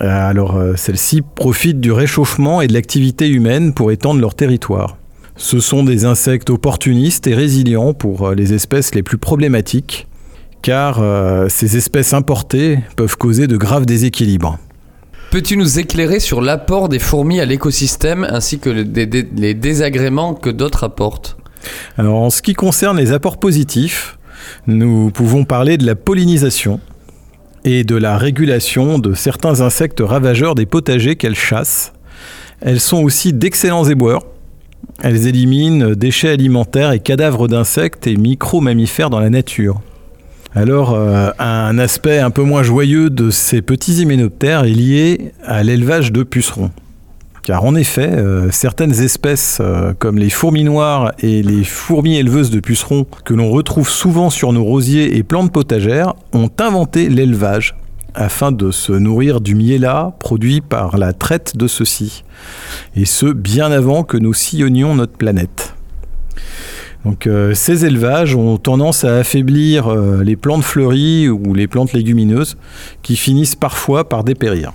Alors 0.00 0.56
euh, 0.56 0.74
celles-ci 0.76 1.22
profitent 1.22 1.80
du 1.80 1.92
réchauffement 1.92 2.60
et 2.60 2.66
de 2.66 2.72
l'activité 2.72 3.28
humaine 3.28 3.74
pour 3.74 3.92
étendre 3.92 4.20
leur 4.20 4.34
territoire. 4.34 4.96
Ce 5.36 5.60
sont 5.60 5.82
des 5.82 6.04
insectes 6.04 6.50
opportunistes 6.50 7.26
et 7.26 7.34
résilients 7.34 7.92
pour 7.92 8.28
euh, 8.28 8.34
les 8.34 8.52
espèces 8.52 8.94
les 8.94 9.02
plus 9.02 9.18
problématiques, 9.18 10.06
car 10.62 10.98
euh, 11.00 11.48
ces 11.48 11.76
espèces 11.76 12.14
importées 12.14 12.78
peuvent 12.96 13.16
causer 13.16 13.46
de 13.46 13.56
graves 13.56 13.86
déséquilibres. 13.86 14.58
Peux-tu 15.34 15.56
nous 15.56 15.80
éclairer 15.80 16.20
sur 16.20 16.40
l'apport 16.40 16.88
des 16.88 17.00
fourmis 17.00 17.40
à 17.40 17.44
l'écosystème 17.44 18.24
ainsi 18.30 18.60
que 18.60 18.70
les 18.70 19.54
désagréments 19.54 20.32
que 20.32 20.48
d'autres 20.48 20.84
apportent? 20.84 21.36
Alors 21.98 22.20
en 22.20 22.30
ce 22.30 22.40
qui 22.40 22.52
concerne 22.52 22.98
les 22.98 23.10
apports 23.10 23.38
positifs, 23.38 24.16
nous 24.68 25.10
pouvons 25.10 25.44
parler 25.44 25.76
de 25.76 25.84
la 25.84 25.96
pollinisation 25.96 26.78
et 27.64 27.82
de 27.82 27.96
la 27.96 28.16
régulation 28.16 29.00
de 29.00 29.12
certains 29.12 29.60
insectes 29.60 29.98
ravageurs 29.98 30.54
des 30.54 30.66
potagers 30.66 31.16
qu'elles 31.16 31.34
chassent. 31.34 31.92
Elles 32.60 32.78
sont 32.78 33.02
aussi 33.02 33.32
d'excellents 33.32 33.86
éboueurs 33.86 34.22
elles 35.02 35.26
éliminent 35.26 35.96
déchets 35.96 36.28
alimentaires 36.28 36.92
et 36.92 37.00
cadavres 37.00 37.48
d'insectes 37.48 38.06
et 38.06 38.16
micro-mammifères 38.16 39.10
dans 39.10 39.18
la 39.18 39.30
nature. 39.30 39.80
Alors, 40.56 40.94
euh, 40.94 41.30
un 41.40 41.78
aspect 41.78 42.20
un 42.20 42.30
peu 42.30 42.42
moins 42.42 42.62
joyeux 42.62 43.10
de 43.10 43.30
ces 43.30 43.60
petits 43.60 43.94
hyménoptères 43.94 44.62
est 44.62 44.68
lié 44.68 45.32
à 45.44 45.64
l'élevage 45.64 46.12
de 46.12 46.22
pucerons. 46.22 46.70
Car 47.42 47.64
en 47.64 47.74
effet, 47.74 48.08
euh, 48.08 48.52
certaines 48.52 49.00
espèces 49.00 49.58
euh, 49.60 49.94
comme 49.98 50.16
les 50.16 50.30
fourmis 50.30 50.62
noires 50.62 51.12
et 51.18 51.42
les 51.42 51.64
fourmis 51.64 52.18
éleveuses 52.18 52.50
de 52.50 52.60
pucerons 52.60 53.04
que 53.24 53.34
l'on 53.34 53.50
retrouve 53.50 53.88
souvent 53.88 54.30
sur 54.30 54.52
nos 54.52 54.62
rosiers 54.62 55.16
et 55.16 55.24
plantes 55.24 55.52
potagères 55.52 56.14
ont 56.32 56.50
inventé 56.60 57.08
l'élevage 57.08 57.74
afin 58.14 58.52
de 58.52 58.70
se 58.70 58.92
nourrir 58.92 59.40
du 59.40 59.56
miela 59.56 60.14
produit 60.20 60.60
par 60.60 60.98
la 60.98 61.12
traite 61.12 61.56
de 61.56 61.66
ceux-ci. 61.66 62.22
Et 62.94 63.06
ce, 63.06 63.26
bien 63.26 63.72
avant 63.72 64.04
que 64.04 64.16
nous 64.16 64.34
sillonnions 64.34 64.94
notre 64.94 65.16
planète. 65.16 65.74
Donc, 67.04 67.26
euh, 67.26 67.54
ces 67.54 67.84
élevages 67.84 68.34
ont 68.34 68.56
tendance 68.56 69.04
à 69.04 69.16
affaiblir 69.16 69.94
les 69.94 70.36
plantes 70.36 70.64
fleuries 70.64 71.28
ou 71.28 71.54
les 71.54 71.66
plantes 71.66 71.92
légumineuses 71.92 72.56
qui 73.02 73.16
finissent 73.16 73.56
parfois 73.56 74.08
par 74.08 74.24
dépérir. 74.24 74.72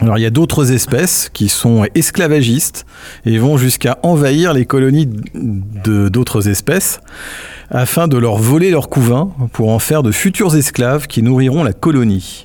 Alors 0.00 0.18
il 0.18 0.22
y 0.22 0.26
a 0.26 0.30
d'autres 0.30 0.72
espèces 0.72 1.30
qui 1.32 1.48
sont 1.48 1.86
esclavagistes 1.94 2.84
et 3.24 3.38
vont 3.38 3.56
jusqu'à 3.56 3.98
envahir 4.02 4.52
les 4.52 4.66
colonies 4.66 5.08
d'autres 5.34 6.48
espèces 6.48 7.00
afin 7.70 8.08
de 8.08 8.18
leur 8.18 8.36
voler 8.36 8.70
leur 8.70 8.88
couvain 8.88 9.30
pour 9.52 9.70
en 9.70 9.78
faire 9.78 10.02
de 10.02 10.12
futurs 10.12 10.56
esclaves 10.56 11.06
qui 11.06 11.22
nourriront 11.22 11.64
la 11.64 11.72
colonie, 11.72 12.44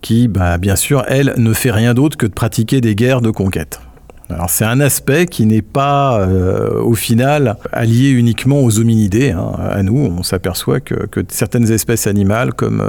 qui, 0.00 0.26
bah, 0.26 0.58
bien 0.58 0.74
sûr, 0.74 1.04
elle, 1.06 1.34
ne 1.36 1.52
fait 1.52 1.70
rien 1.70 1.94
d'autre 1.94 2.16
que 2.16 2.26
de 2.26 2.32
pratiquer 2.32 2.80
des 2.80 2.94
guerres 2.94 3.20
de 3.20 3.30
conquête. 3.30 3.80
Alors 4.28 4.50
c'est 4.50 4.64
un 4.64 4.80
aspect 4.80 5.26
qui 5.26 5.46
n'est 5.46 5.62
pas 5.62 6.26
au 6.82 6.94
final 6.94 7.56
allié 7.72 8.10
uniquement 8.10 8.60
aux 8.64 8.80
hominidés. 8.80 9.30
Hein. 9.30 9.52
À 9.70 9.82
nous, 9.84 9.96
on 9.96 10.22
s'aperçoit 10.24 10.80
que, 10.80 11.06
certaines 11.28 11.70
espèces 11.70 12.08
animales, 12.08 12.52
comme 12.52 12.82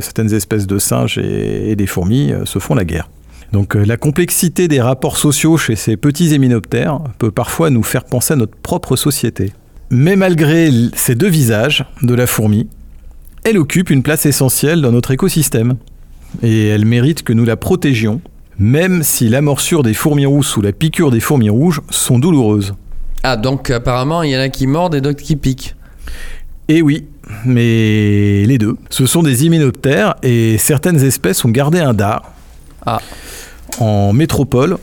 certaines 0.00 0.32
espèces 0.32 0.68
de 0.68 0.78
singes 0.78 1.18
et, 1.18 1.74
des 1.74 1.86
fourmis, 1.86 2.32
se 2.44 2.60
font 2.60 2.76
la 2.76 2.84
guerre. 2.84 3.08
Donc 3.54 3.76
euh, 3.76 3.84
la 3.84 3.96
complexité 3.96 4.66
des 4.66 4.80
rapports 4.80 5.16
sociaux 5.16 5.56
chez 5.56 5.76
ces 5.76 5.96
petits 5.96 6.34
héminoptères 6.34 6.98
peut 7.18 7.30
parfois 7.30 7.70
nous 7.70 7.84
faire 7.84 8.04
penser 8.04 8.32
à 8.32 8.36
notre 8.36 8.56
propre 8.56 8.96
société. 8.96 9.52
Mais 9.90 10.16
malgré 10.16 10.70
ces 10.96 11.14
deux 11.14 11.28
visages 11.28 11.84
de 12.02 12.14
la 12.14 12.26
fourmi, 12.26 12.68
elle 13.44 13.56
occupe 13.58 13.90
une 13.90 14.02
place 14.02 14.26
essentielle 14.26 14.80
dans 14.80 14.90
notre 14.90 15.12
écosystème. 15.12 15.76
Et 16.42 16.66
elle 16.66 16.84
mérite 16.84 17.22
que 17.22 17.32
nous 17.32 17.44
la 17.44 17.56
protégions, 17.56 18.20
même 18.58 19.02
si 19.02 19.28
la 19.28 19.40
morsure 19.40 19.82
des 19.82 19.94
fourmis 19.94 20.26
rousses 20.26 20.56
ou 20.56 20.62
la 20.62 20.72
piqûre 20.72 21.10
des 21.10 21.20
fourmis 21.20 21.50
rouges 21.50 21.80
sont 21.90 22.18
douloureuses. 22.18 22.74
Ah, 23.22 23.36
donc 23.36 23.70
apparemment, 23.70 24.22
il 24.22 24.30
y 24.30 24.36
en 24.36 24.40
a 24.40 24.48
qui 24.48 24.66
mordent 24.66 24.94
et 24.94 25.00
d'autres 25.00 25.22
qui 25.22 25.36
piquent. 25.36 25.74
Eh 26.68 26.82
oui, 26.82 27.06
mais 27.44 28.44
les 28.46 28.58
deux. 28.58 28.76
Ce 28.90 29.06
sont 29.06 29.22
des 29.22 29.44
hyménoptères 29.44 30.14
et 30.22 30.56
certaines 30.58 31.02
espèces 31.02 31.44
ont 31.44 31.50
gardé 31.50 31.78
un 31.78 31.94
dard. 31.94 32.32
Ah. 32.86 33.00
En 33.78 34.12
métropole, 34.12 34.78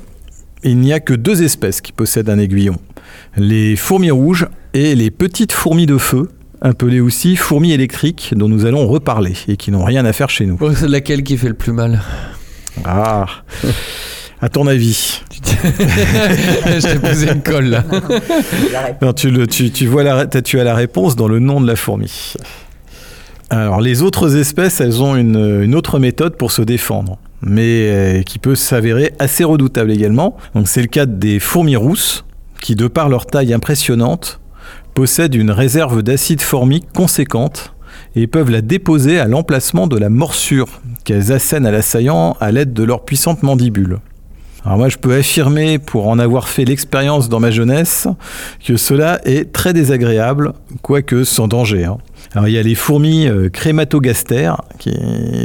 il 0.63 0.77
n'y 0.77 0.93
a 0.93 0.99
que 0.99 1.13
deux 1.13 1.43
espèces 1.43 1.81
qui 1.81 1.91
possèdent 1.91 2.29
un 2.29 2.39
aiguillon. 2.39 2.77
Les 3.37 3.75
fourmis 3.75 4.11
rouges 4.11 4.47
et 4.73 4.95
les 4.95 5.11
petites 5.11 5.51
fourmis 5.51 5.85
de 5.85 5.97
feu, 5.97 6.29
appelées 6.61 6.99
aussi 6.99 7.35
fourmis 7.35 7.71
électriques, 7.71 8.33
dont 8.35 8.49
nous 8.49 8.65
allons 8.65 8.87
reparler 8.87 9.33
et 9.47 9.57
qui 9.57 9.71
n'ont 9.71 9.83
rien 9.83 10.05
à 10.05 10.13
faire 10.13 10.29
chez 10.29 10.45
nous. 10.45 10.59
c'est 10.75 10.87
laquelle 10.87 11.23
qui 11.23 11.37
fait 11.37 11.47
le 11.47 11.55
plus 11.55 11.73
mal? 11.73 12.01
Ah 12.83 13.25
À 14.41 14.49
ton 14.49 14.67
avis 14.67 15.21
Je 15.63 16.81
t'ai 16.81 16.99
posé 16.99 17.31
une 17.31 17.43
colle 17.43 17.65
là. 17.65 17.83
tu, 19.15 19.87
vois 19.87 20.03
la, 20.03 20.25
tu 20.25 20.59
as 20.59 20.63
la 20.63 20.75
réponse 20.75 21.15
dans 21.15 21.27
le 21.27 21.39
nom 21.39 21.61
de 21.61 21.67
la 21.67 21.75
fourmi. 21.75 22.33
Alors 23.49 23.81
les 23.81 24.01
autres 24.01 24.37
espèces, 24.37 24.81
elles 24.81 25.01
ont 25.03 25.15
une 25.15 25.75
autre 25.75 25.99
méthode 25.99 26.35
pour 26.37 26.51
se 26.51 26.61
défendre 26.61 27.19
mais 27.41 27.89
euh, 27.89 28.21
qui 28.23 28.39
peut 28.39 28.55
s'avérer 28.55 29.13
assez 29.19 29.43
redoutable 29.43 29.91
également. 29.91 30.37
Donc 30.55 30.67
c'est 30.67 30.81
le 30.81 30.87
cas 30.87 31.05
des 31.05 31.39
fourmis 31.39 31.75
rousses, 31.75 32.23
qui 32.61 32.75
de 32.75 32.87
par 32.87 33.09
leur 33.09 33.25
taille 33.25 33.53
impressionnante, 33.53 34.39
possèdent 34.93 35.35
une 35.35 35.51
réserve 35.51 36.03
d'acide 36.03 36.41
formique 36.41 36.85
conséquente 36.93 37.73
et 38.15 38.27
peuvent 38.27 38.49
la 38.49 38.61
déposer 38.61 39.19
à 39.19 39.27
l'emplacement 39.27 39.87
de 39.87 39.97
la 39.97 40.09
morsure 40.09 40.81
qu'elles 41.03 41.31
assènent 41.31 41.65
à 41.65 41.71
l'assaillant 41.71 42.35
à 42.39 42.51
l'aide 42.51 42.73
de 42.73 42.83
leurs 42.83 43.03
puissantes 43.03 43.43
mandibules. 43.43 43.99
Alors 44.63 44.77
moi 44.77 44.89
je 44.89 44.97
peux 44.97 45.15
affirmer, 45.15 45.79
pour 45.79 46.07
en 46.07 46.19
avoir 46.19 46.47
fait 46.47 46.65
l'expérience 46.65 47.29
dans 47.29 47.39
ma 47.39 47.49
jeunesse, 47.49 48.07
que 48.63 48.77
cela 48.77 49.19
est 49.25 49.51
très 49.51 49.73
désagréable, 49.73 50.53
quoique 50.83 51.23
sans 51.23 51.47
danger. 51.47 51.85
Hein. 51.85 51.97
Alors 52.35 52.47
il 52.47 52.53
y 52.53 52.59
a 52.59 52.63
les 52.63 52.75
fourmis 52.75 53.27
euh, 53.27 53.49
crématogastères, 53.49 54.61
qui 54.77 54.91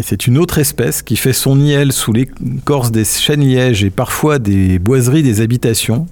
c'est 0.02 0.26
une 0.26 0.36
autre 0.36 0.58
espèce 0.58 1.02
qui 1.02 1.16
fait 1.16 1.32
son 1.32 1.56
nid 1.56 1.92
sous 1.92 2.12
l'écorce 2.12 2.90
des 2.92 3.04
chênes 3.04 3.40
lièges 3.40 3.84
et 3.84 3.90
parfois 3.90 4.38
des 4.38 4.78
boiseries 4.78 5.22
des 5.22 5.40
habitations. 5.40 6.06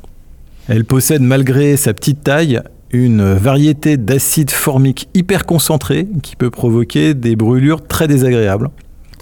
Elle 0.67 0.87
possède 0.87 1.21
malgré 1.21 1.77
sa 1.77 1.93
petite 1.93 2.25
taille 2.25 2.63
une 2.99 3.35
variété 3.35 3.97
d'acides 3.97 4.51
formiques 4.51 5.09
hyper 5.15 5.47
concentrés 5.47 6.07
qui 6.23 6.37
peut 6.37 6.51
provoquer 6.51 7.15
des 7.15 7.37
brûlures 7.37 7.87
très 7.87 8.09
désagréables. 8.09 8.71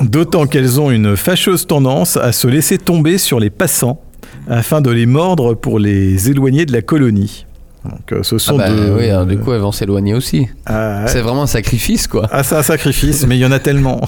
D'autant 0.00 0.47
qu'elles 0.47 0.81
ont 0.81 0.91
une 0.91 1.17
fâcheuse 1.17 1.67
tendance 1.67 2.17
à 2.17 2.33
se 2.33 2.49
laisser 2.49 2.79
tomber 2.79 3.19
sur 3.19 3.41
les 3.41 3.50
passants 3.50 4.00
afin 4.49 4.81
de 4.81 4.91
les 4.91 5.07
mordre 5.07 5.55
pour 5.55 5.79
les 5.79 6.31
éloigner 6.31 6.67
de 6.67 6.73
la 6.73 6.83
colonie. 6.83 7.47
Donc, 7.85 8.12
euh, 8.12 8.23
ce 8.23 8.38
sont 8.38 8.59
ah 8.61 8.71
bah, 8.71 8.95
Oui, 8.97 9.26
du 9.26 9.38
coup, 9.38 9.52
elles 9.52 9.61
vont 9.61 9.73
s'éloigner 9.73 10.14
aussi. 10.14 10.47
Ah, 10.67 11.07
c'est 11.09 11.21
vraiment 11.21 11.43
un 11.43 11.49
sacrifice, 11.49 12.07
quoi. 12.07 12.29
Ah, 12.31 12.45
c'est 12.45 12.55
un 12.55 12.62
sacrifice, 12.62 13.26
mais 13.26 13.37
il 13.37 13.41
y 13.41 13.47
en 13.47 13.50
a 13.50 13.59
tellement. 13.59 14.00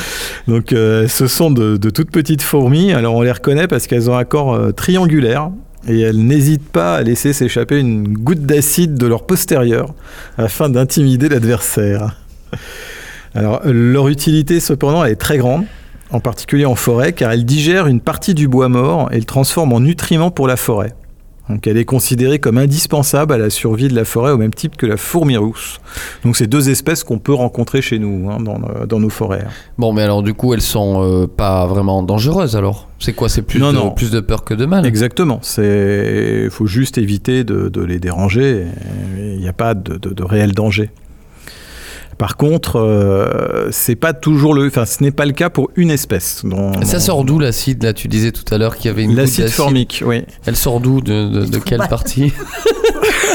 Donc, 0.48 0.72
euh, 0.72 1.06
ce 1.08 1.26
sont 1.26 1.50
de, 1.50 1.76
toutes 1.90 2.10
petites 2.10 2.42
fourmis. 2.42 2.92
Alors, 2.92 3.14
on 3.14 3.22
les 3.22 3.32
reconnaît 3.32 3.68
parce 3.68 3.86
qu'elles 3.86 4.10
ont 4.10 4.16
un 4.16 4.24
corps 4.24 4.54
euh, 4.54 4.72
triangulaire 4.72 5.50
et 5.86 6.00
elles 6.00 6.24
n'hésitent 6.24 6.68
pas 6.68 6.96
à 6.96 7.02
laisser 7.02 7.32
s'échapper 7.32 7.78
une 7.78 8.14
goutte 8.14 8.44
d'acide 8.44 8.94
de 8.94 9.06
leur 9.06 9.26
postérieur 9.26 9.94
afin 10.36 10.68
d'intimider 10.68 11.28
l'adversaire. 11.28 12.16
Alors, 13.34 13.60
leur 13.64 14.08
utilité, 14.08 14.58
cependant, 14.58 15.04
est 15.04 15.16
très 15.16 15.38
grande, 15.38 15.64
en 16.10 16.20
particulier 16.20 16.64
en 16.64 16.74
forêt, 16.74 17.12
car 17.12 17.30
elles 17.30 17.44
digèrent 17.44 17.86
une 17.86 18.00
partie 18.00 18.34
du 18.34 18.48
bois 18.48 18.68
mort 18.68 19.10
et 19.12 19.18
le 19.18 19.24
transforment 19.24 19.74
en 19.74 19.80
nutriments 19.80 20.30
pour 20.30 20.48
la 20.48 20.56
forêt. 20.56 20.94
Donc 21.48 21.66
elle 21.66 21.76
est 21.76 21.84
considérée 21.84 22.38
comme 22.38 22.58
indispensable 22.58 23.32
à 23.32 23.38
la 23.38 23.50
survie 23.50 23.88
de 23.88 23.94
la 23.94 24.04
forêt 24.04 24.32
au 24.32 24.36
même 24.36 24.52
type 24.52 24.76
que 24.76 24.86
la 24.86 24.96
fourmi 24.96 25.36
rousse. 25.36 25.80
Donc 26.24 26.36
c'est 26.36 26.46
deux 26.46 26.70
espèces 26.70 27.04
qu'on 27.04 27.18
peut 27.18 27.34
rencontrer 27.34 27.82
chez 27.82 27.98
nous, 27.98 28.30
hein, 28.30 28.38
euh, 28.46 28.86
dans, 28.86 29.00
nos 29.00 29.08
forêts. 29.08 29.46
Bon, 29.78 29.92
mais 29.92 30.02
alors 30.02 30.22
du 30.22 30.34
coup 30.34 30.54
elles 30.54 30.60
sont 30.60 31.02
euh, 31.02 31.26
pas 31.26 31.66
vraiment 31.66 32.02
dangereuses 32.02 32.56
alors? 32.56 32.88
C'est 32.98 33.12
quoi? 33.12 33.28
C'est 33.28 33.42
plus, 33.42 33.60
de, 33.60 33.94
plus 33.94 34.10
de 34.10 34.20
peur 34.20 34.44
que 34.44 34.54
de 34.54 34.66
mal? 34.66 34.84
Exactement. 34.84 35.40
Il 35.58 36.50
faut 36.50 36.66
juste 36.66 36.98
éviter 36.98 37.44
de, 37.44 37.80
les 37.82 38.00
déranger. 38.00 38.66
Il 39.16 39.38
n'y 39.38 39.48
a 39.48 39.52
pas 39.52 39.74
de 39.74 40.22
réel 40.22 40.52
danger. 40.52 40.90
Par 42.18 42.36
contre, 42.36 42.80
euh, 42.80 43.68
c'est 43.70 43.94
pas 43.94 44.12
toujours 44.12 44.52
le, 44.52 44.66
enfin, 44.66 44.86
ce 44.86 45.04
n'est 45.04 45.12
pas 45.12 45.24
le 45.24 45.32
cas 45.32 45.50
pour 45.50 45.70
une 45.76 45.90
espèce. 45.90 46.42
Ça 46.82 46.98
sort 46.98 47.24
d'où 47.24 47.38
l'acide 47.38 47.84
Là, 47.84 47.92
tu 47.92 48.08
disais 48.08 48.32
tout 48.32 48.52
à 48.52 48.58
l'heure 48.58 48.76
qu'il 48.76 48.86
y 48.86 48.88
avait 48.88 49.04
une 49.04 49.14
l'acide 49.14 49.48
formique, 49.48 50.02
oui. 50.04 50.24
Elle 50.44 50.56
sort 50.56 50.80
d'où 50.80 51.00
de, 51.00 51.46
de, 51.46 51.58
quelle 51.58 51.86
partie? 51.88 52.32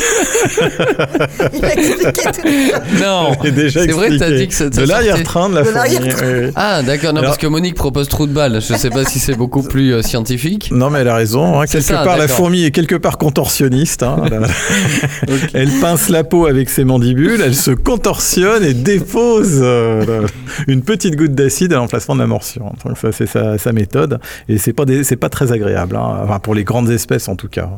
Il 1.54 1.66
a 1.66 1.74
expliqué 1.74 2.22
tout 2.32 3.02
Non, 3.02 3.34
c'est 3.44 3.92
vrai 3.92 4.10
que 4.10 4.18
tu 4.18 4.24
as 4.24 4.32
dit 4.32 4.48
que 4.48 4.54
ça, 4.54 4.70
De 4.70 4.84
l'arrière-train 4.84 5.50
de 5.50 5.56
la 5.56 5.64
fourmi. 5.64 6.52
Ah, 6.56 6.82
d'accord, 6.84 7.14
non, 7.14 7.22
parce 7.22 7.38
que 7.38 7.48
Monique 7.48 7.76
propose 7.76 8.08
trou 8.08 8.28
de 8.28 8.34
balle. 8.34 8.62
Je 8.62 8.74
sais 8.76 8.90
pas 8.90 9.06
si 9.06 9.20
c'est 9.20 9.36
beaucoup 9.36 9.64
plus 9.64 9.94
euh, 9.94 10.02
scientifique. 10.02 10.70
Non, 10.72 10.90
mais 10.90 11.00
elle 11.00 11.10
a 11.10 11.16
raison. 11.16 11.60
Hein. 11.60 11.66
Quelque 11.66 11.94
part, 12.04 12.18
la 12.18 12.28
fourmi 12.28 12.64
est 12.64 12.72
quelque 12.72 12.96
part 12.96 13.18
contorsionniste. 13.18 14.04
Hein. 14.04 14.24
Elle 15.54 15.70
pince 15.82 16.10
la 16.10 16.24
peau 16.24 16.46
avec 16.46 16.70
ses 16.70 16.84
mandibules, 16.84 17.42
elle 17.42 17.56
se 17.56 17.72
contorsionne 17.72 18.64
et 18.64 18.74
dépose 18.74 19.60
euh, 19.62 20.26
une 20.68 20.82
petite 20.82 21.16
goutte 21.16 21.34
d'acide 21.34 21.74
à 21.74 21.78
l'emplacement 21.78 22.16
de 22.16 22.22
la 22.22 22.28
morsure. 22.28 22.72
Donc 22.86 22.98
ça, 22.98 23.12
c'est 23.12 23.28
sa, 23.28 23.74
méthode. 23.74 24.20
Et 24.50 24.58
c'est 24.58 24.74
pas, 24.74 24.86
pas 25.20 25.30
très 25.30 25.52
agréable, 25.52 25.96
hein. 25.96 26.22
enfin, 26.24 26.40
pour 26.40 26.56
les 26.56 26.64
grandes 26.64 26.90
espèces 26.90 27.28
en 27.28 27.36
tout 27.36 27.48
cas. 27.48 27.70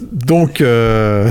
Donc, 0.00 0.60
euh, 0.60 1.28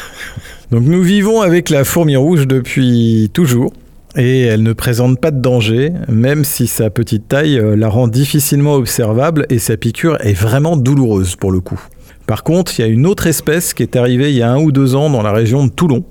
donc 0.70 0.82
nous 0.82 1.02
vivons 1.02 1.40
avec 1.40 1.70
la 1.70 1.84
fourmi 1.84 2.16
rouge 2.16 2.46
depuis 2.46 3.30
toujours. 3.32 3.72
Et 4.16 4.42
elle 4.42 4.62
ne 4.62 4.72
présente 4.72 5.20
pas 5.20 5.30
de 5.30 5.40
danger, 5.40 5.92
même 6.08 6.42
si 6.42 6.66
sa 6.66 6.90
petite 6.90 7.28
taille 7.28 7.58
euh, 7.58 7.76
la 7.76 7.88
rend 7.88 8.08
difficilement 8.08 8.74
observable 8.74 9.46
et 9.50 9.58
sa 9.58 9.76
piqûre 9.76 10.16
est 10.20 10.32
vraiment 10.32 10.76
douloureuse 10.76 11.36
pour 11.36 11.52
le 11.52 11.60
coup. 11.60 11.80
Par 12.26 12.42
contre, 12.42 12.78
il 12.78 12.82
y 12.82 12.84
a 12.84 12.88
une 12.88 13.06
autre 13.06 13.26
espèce 13.26 13.74
qui 13.74 13.82
est 13.82 13.96
arrivée 13.96 14.30
il 14.30 14.36
y 14.36 14.42
a 14.42 14.50
un 14.50 14.58
ou 14.58 14.72
deux 14.72 14.94
ans 14.94 15.08
dans 15.08 15.22
la 15.22 15.32
région 15.32 15.66
de 15.66 15.70
Toulon, 15.70 16.04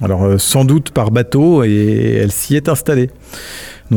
alors 0.00 0.24
euh, 0.24 0.38
sans 0.38 0.64
doute 0.64 0.92
par 0.92 1.10
bateau 1.10 1.62
et 1.64 2.18
elle 2.22 2.32
s'y 2.32 2.56
est 2.56 2.68
installée. 2.68 3.10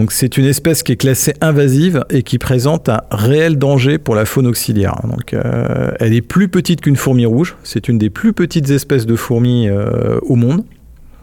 C'est 0.10 0.38
une 0.38 0.46
espèce 0.46 0.84
qui 0.84 0.92
est 0.92 0.98
classée 0.98 1.34
invasive 1.42 2.04
et 2.10 2.24
qui 2.24 2.38
présente 2.38 2.90
un 2.90 3.02
réel 3.12 3.58
danger 3.58 3.98
pour 3.98 4.16
la 4.16 4.26
faune 4.26 4.48
auxiliaire. 4.48 5.00
Euh, 5.34 5.92
elle 6.00 6.14
est 6.14 6.22
plus 6.22 6.50
petite 6.50 6.82
qu'une 6.82 6.96
fourmi 6.96 7.26
rouge, 7.26 7.56
c'est 7.64 7.88
une 7.88 7.98
des 7.98 8.10
plus 8.10 8.34
petites 8.34 8.70
espèces 8.70 9.06
de 9.06 9.16
fourmis 9.16 9.70
euh, 9.70 10.20
au 10.24 10.36
monde. 10.36 10.64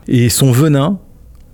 Et 0.08 0.28
son 0.28 0.52
venin, 0.52 0.98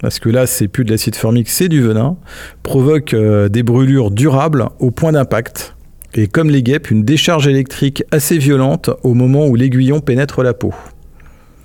parce 0.01 0.21
que 0.21 0.29
là 0.29 0.47
c'est 0.47 0.69
plus 0.69 0.85
de 0.85 0.91
l'acide 0.91 1.17
formique, 1.17 1.49
c'est 1.49 1.69
du 1.69 1.83
venin, 1.83 2.17
provoque 2.63 3.15
euh, 3.15 3.49
des 3.49 3.63
brûlures 3.63 4.11
durables 4.11 4.69
au 4.79 4.91
point 4.91 5.13
d'impact. 5.13 5.75
Et 6.15 6.27
comme 6.29 6.51
les 6.51 6.63
guêpes, 6.63 6.91
une 6.91 7.05
décharge 7.05 7.49
électrique 7.49 8.05
assez 8.11 8.39
violente 8.39 8.91
au 9.03 9.15
moment 9.15 9.47
où 9.47 9.57
l'aiguillon 9.57 10.01
pénètre 10.01 10.43
la 10.43 10.55
peau. 10.55 10.73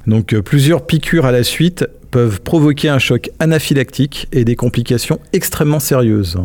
Donc 0.07 0.35
plusieurs 0.41 0.85
piqûres 0.85 1.25
à 1.25 1.31
la 1.31 1.43
suite 1.43 1.85
peuvent 2.13 2.41
provoquer 2.41 2.89
un 2.89 2.99
choc 2.99 3.31
anaphylactique 3.39 4.27
et 4.31 4.45
des 4.45 4.55
complications 4.55 5.19
extrêmement 5.33 5.79
sérieuses. 5.79 6.37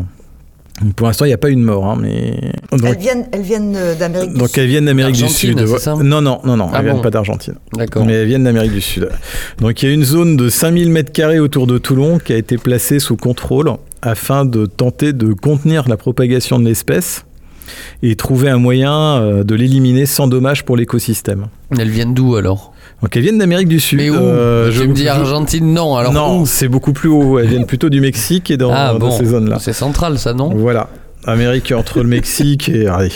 Donc, 0.81 0.93
Pour 0.95 1.05
l'instant, 1.05 1.25
il 1.25 1.27
n'y 1.27 1.33
a 1.33 1.37
pas 1.37 1.51
eu 1.51 1.55
de 1.55 1.61
mort, 1.61 1.85
hein, 1.85 1.97
mais 2.01 2.33
donc, 2.71 2.81
Elles 2.85 2.97
viennent, 2.97 3.27
elles 3.31 3.41
viennent 3.43 3.75
euh, 3.75 3.93
d'Amérique 3.95 4.31
du 4.31 4.39
donc 4.39 4.49
Sud. 4.49 4.57
elles 4.59 4.67
viennent 4.67 4.85
d'Amérique 4.85 5.15
du 5.15 5.27
Sud. 5.27 5.67
ça 5.77 5.93
non, 5.95 6.21
non, 6.21 6.39
non, 6.43 6.57
non, 6.57 6.69
Ah 6.73 6.77
elles 6.79 6.85
viennent 6.85 6.95
bon 6.95 7.01
pas 7.03 7.11
d'Argentine. 7.11 7.55
D'accord. 7.73 8.03
Mais 8.03 8.13
elles 8.13 8.27
viennent 8.27 8.45
d'Amérique 8.45 8.71
du 8.71 8.81
Sud. 8.81 9.09
Donc 9.59 9.83
il 9.83 9.89
y 9.89 9.91
a 9.91 9.93
une 9.93 10.03
zone 10.05 10.37
de 10.37 10.49
5000 10.49 10.91
m2 10.91 11.39
autour 11.39 11.67
de 11.67 11.77
Toulon 11.77 12.17
qui 12.17 12.33
a 12.33 12.37
été 12.37 12.57
placée 12.57 12.97
sous 12.99 13.15
contrôle 13.17 13.69
afin 14.01 14.45
de 14.45 14.65
tenter 14.65 15.13
de 15.13 15.33
contenir 15.33 15.87
la 15.87 15.97
propagation 15.97 16.57
de 16.57 16.65
l'espèce 16.65 17.25
et 18.01 18.15
trouver 18.15 18.49
un 18.49 18.57
moyen 18.57 19.17
euh, 19.21 19.43
de 19.43 19.53
l'éliminer 19.53 20.07
sans 20.07 20.27
dommage 20.27 20.65
pour 20.65 20.77
l'écosystème. 20.77 21.47
Elles 21.77 21.89
viennent 21.89 22.15
d'où 22.15 22.35
alors? 22.35 22.73
Donc 23.01 23.15
elles 23.15 23.23
viennent 23.23 23.37
d'Amérique 23.37 23.67
du 23.69 23.79
Sud. 23.79 23.97
Mais 23.99 24.09
où 24.09 24.15
Euh, 24.15 24.71
je- 24.71 24.83
me 24.83 24.93
dis 24.93 25.07
Argentine, 25.07 25.73
non. 25.73 25.95
Alors 25.95 26.11
non, 26.13 26.45
c'est 26.45 26.67
beaucoup 26.67 26.91
plus 26.93 27.07
haut. 27.09 27.39
Elles 27.39 27.47
viennent 27.47 27.65
plutôt 27.65 27.89
du 27.89 28.01
Mexique 28.01 28.51
et 28.51 28.57
dans, 28.57 28.71
Ah 28.73 28.91
dans 28.93 28.99
bon, 28.99 29.11
ces 29.11 29.25
zones-là. 29.25 29.57
c'est 29.59 29.73
central 29.73 30.19
ça, 30.19 30.33
non? 30.33 30.49
Voilà. 30.53 30.89
Amérique 31.25 31.73
entre 31.75 31.99
le 32.01 32.07
Mexique 32.09 32.69
et. 32.69 32.87
allez. 32.87 33.11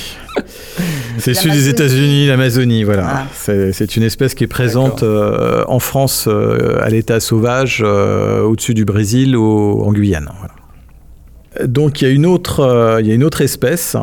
C'est 1.17 1.31
le 1.31 1.35
sud 1.37 1.51
des. 1.51 1.69
États-Unis, 1.69 2.27
l'Amazonie, 2.27 2.83
voilà. 2.83 3.07
Ah. 3.07 3.25
C'est 3.33 3.95
une 3.95 4.03
espèce 4.03 4.33
qui 4.35 4.43
est 4.43 4.47
présente 4.47 5.03
euh, 5.03 5.63
en 5.67 5.79
France 5.79 6.25
euh, 6.27 6.79
à 6.81 6.89
l'état 6.89 7.19
sauvage, 7.19 7.81
euh, 7.85 8.41
au-dessus 8.41 8.73
du 8.73 8.83
Brésil, 8.85 9.35
au- 9.37 9.83
en 9.85 9.91
Guyane. 9.93 10.29
voilà. 10.39 11.67
Donc 11.67 12.01
il 12.01 12.07
y, 12.07 12.11
a 12.11 12.13
une 12.13 12.25
autre, 12.25 12.61
euh, 12.61 12.99
il 12.99 13.07
y 13.07 13.11
a 13.11 13.13
une 13.13 13.23
autre 13.23 13.41
espèce 13.41 13.95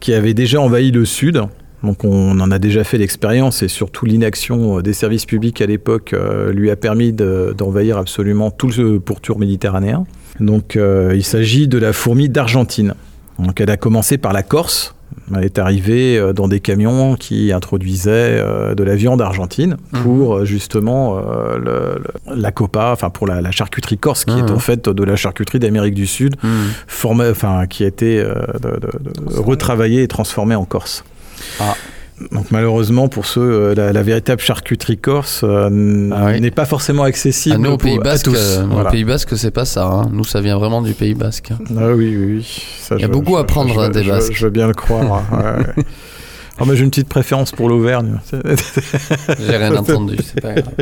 qui 0.00 0.14
avait 0.14 0.34
déjà 0.34 0.60
envahi 0.60 0.90
le 0.92 1.04
sud. 1.04 1.42
Donc 1.82 2.04
on 2.04 2.38
en 2.40 2.50
a 2.50 2.58
déjà 2.58 2.84
fait 2.84 2.98
l'expérience 2.98 3.62
et 3.62 3.68
surtout 3.68 4.04
l'inaction 4.06 4.78
euh, 4.78 4.82
des 4.82 4.92
services 4.92 5.26
publics 5.26 5.60
à 5.60 5.66
l'époque 5.66 6.12
euh, 6.12 6.52
lui 6.52 6.70
a 6.70 6.76
permis 6.76 7.12
de- 7.12 7.54
d'envahir 7.56 7.98
absolument 7.98 8.50
tout 8.50 8.70
le 8.76 9.00
pourtour 9.00 9.38
méditerranéen. 9.38 10.04
Donc 10.40 10.76
euh, 10.76 11.12
il 11.14 11.24
s'agit 11.24 11.68
de 11.68 11.78
la 11.78 11.92
fourmi 11.92 12.28
d'Argentine. 12.28 12.94
Donc 13.38 13.60
elle 13.60 13.70
a 13.70 13.76
commencé 13.76 14.18
par 14.18 14.32
la 14.32 14.42
Corse. 14.42 14.94
Elle 15.36 15.44
est 15.44 15.58
arrivée 15.58 16.32
dans 16.34 16.48
des 16.48 16.60
camions 16.60 17.16
qui 17.16 17.52
introduisaient 17.52 18.42
de 18.74 18.82
la 18.82 18.94
viande 18.96 19.20
argentine 19.20 19.76
pour 20.02 20.36
euh, 20.36 20.44
justement 20.46 21.18
euh, 21.18 21.58
le- 21.58 22.02
le- 22.32 22.40
la 22.40 22.50
copa, 22.50 22.90
enfin 22.92 23.10
pour 23.10 23.26
la, 23.26 23.40
la 23.42 23.50
charcuterie 23.50 23.98
corse 23.98 24.24
qui 24.24 24.32
est 24.38 24.50
en 24.50 24.58
fait 24.58 24.88
de 24.88 25.04
la 25.04 25.16
charcuterie 25.16 25.58
d'Amérique 25.58 25.94
du 25.94 26.06
Sud, 26.06 26.36
formée, 26.86 27.28
enfin 27.30 27.66
qui 27.66 27.84
a 27.84 27.88
été 27.88 28.20
euh, 28.20 28.34
de- 28.62 28.78
de- 28.80 29.10
de- 29.10 29.38
retravaillée 29.38 30.02
et 30.02 30.08
transformée 30.08 30.54
en 30.54 30.64
Corse. 30.64 31.04
Ah. 31.60 31.74
Donc 32.30 32.50
malheureusement 32.52 33.08
pour 33.08 33.26
ceux, 33.26 33.40
euh, 33.40 33.74
la, 33.74 33.92
la 33.92 34.02
véritable 34.02 34.40
charcuterie 34.40 34.96
corse 34.98 35.40
euh, 35.42 36.10
Ah 36.14 36.26
oui. 36.26 36.40
n'est 36.40 36.52
pas 36.52 36.66
forcément 36.66 37.02
accessible 37.02 37.56
Ah, 37.56 37.58
nous, 37.58 37.70
au 37.72 37.76
Pays 37.78 37.98
Basque, 37.98 38.28
euh, 38.28 38.64
Voilà. 38.70 38.90
Pays 38.90 39.02
Basque, 39.04 39.36
c'est 39.36 39.50
pas 39.50 39.64
ça. 39.64 39.86
hein. 39.86 40.08
Nous, 40.12 40.22
ça 40.24 40.40
vient 40.40 40.56
vraiment 40.56 40.82
du 40.82 40.92
Pays 40.92 41.14
Basque. 41.14 41.50
Ah 41.76 41.88
oui, 41.88 42.16
oui, 42.16 42.24
oui. 42.36 42.62
Ça, 42.80 42.94
Il 42.96 43.00
y 43.00 43.04
a 43.04 43.06
je- 43.08 43.12
beaucoup 43.12 43.34
je- 43.34 43.40
à 43.40 43.44
prendre, 43.44 43.74
je- 43.74 43.80
hein, 43.80 43.88
des 43.90 44.04
Basques. 44.04 44.32
Je 44.34 44.44
veux 44.44 44.50
bien 44.52 44.68
le 44.68 44.74
croire. 44.74 45.02
ouais. 45.32 45.84
Ah, 46.60 46.64
mais 46.66 46.76
j'ai 46.76 46.84
une 46.84 46.90
petite 46.90 47.08
préférence 47.08 47.50
pour 47.50 47.68
l'Auvergne. 47.68 48.20
J'ai 49.40 49.56
rien 49.56 49.74
entendu, 49.74 50.16
c'est 50.22 50.40
pas 50.40 50.52
grave. 50.52 50.74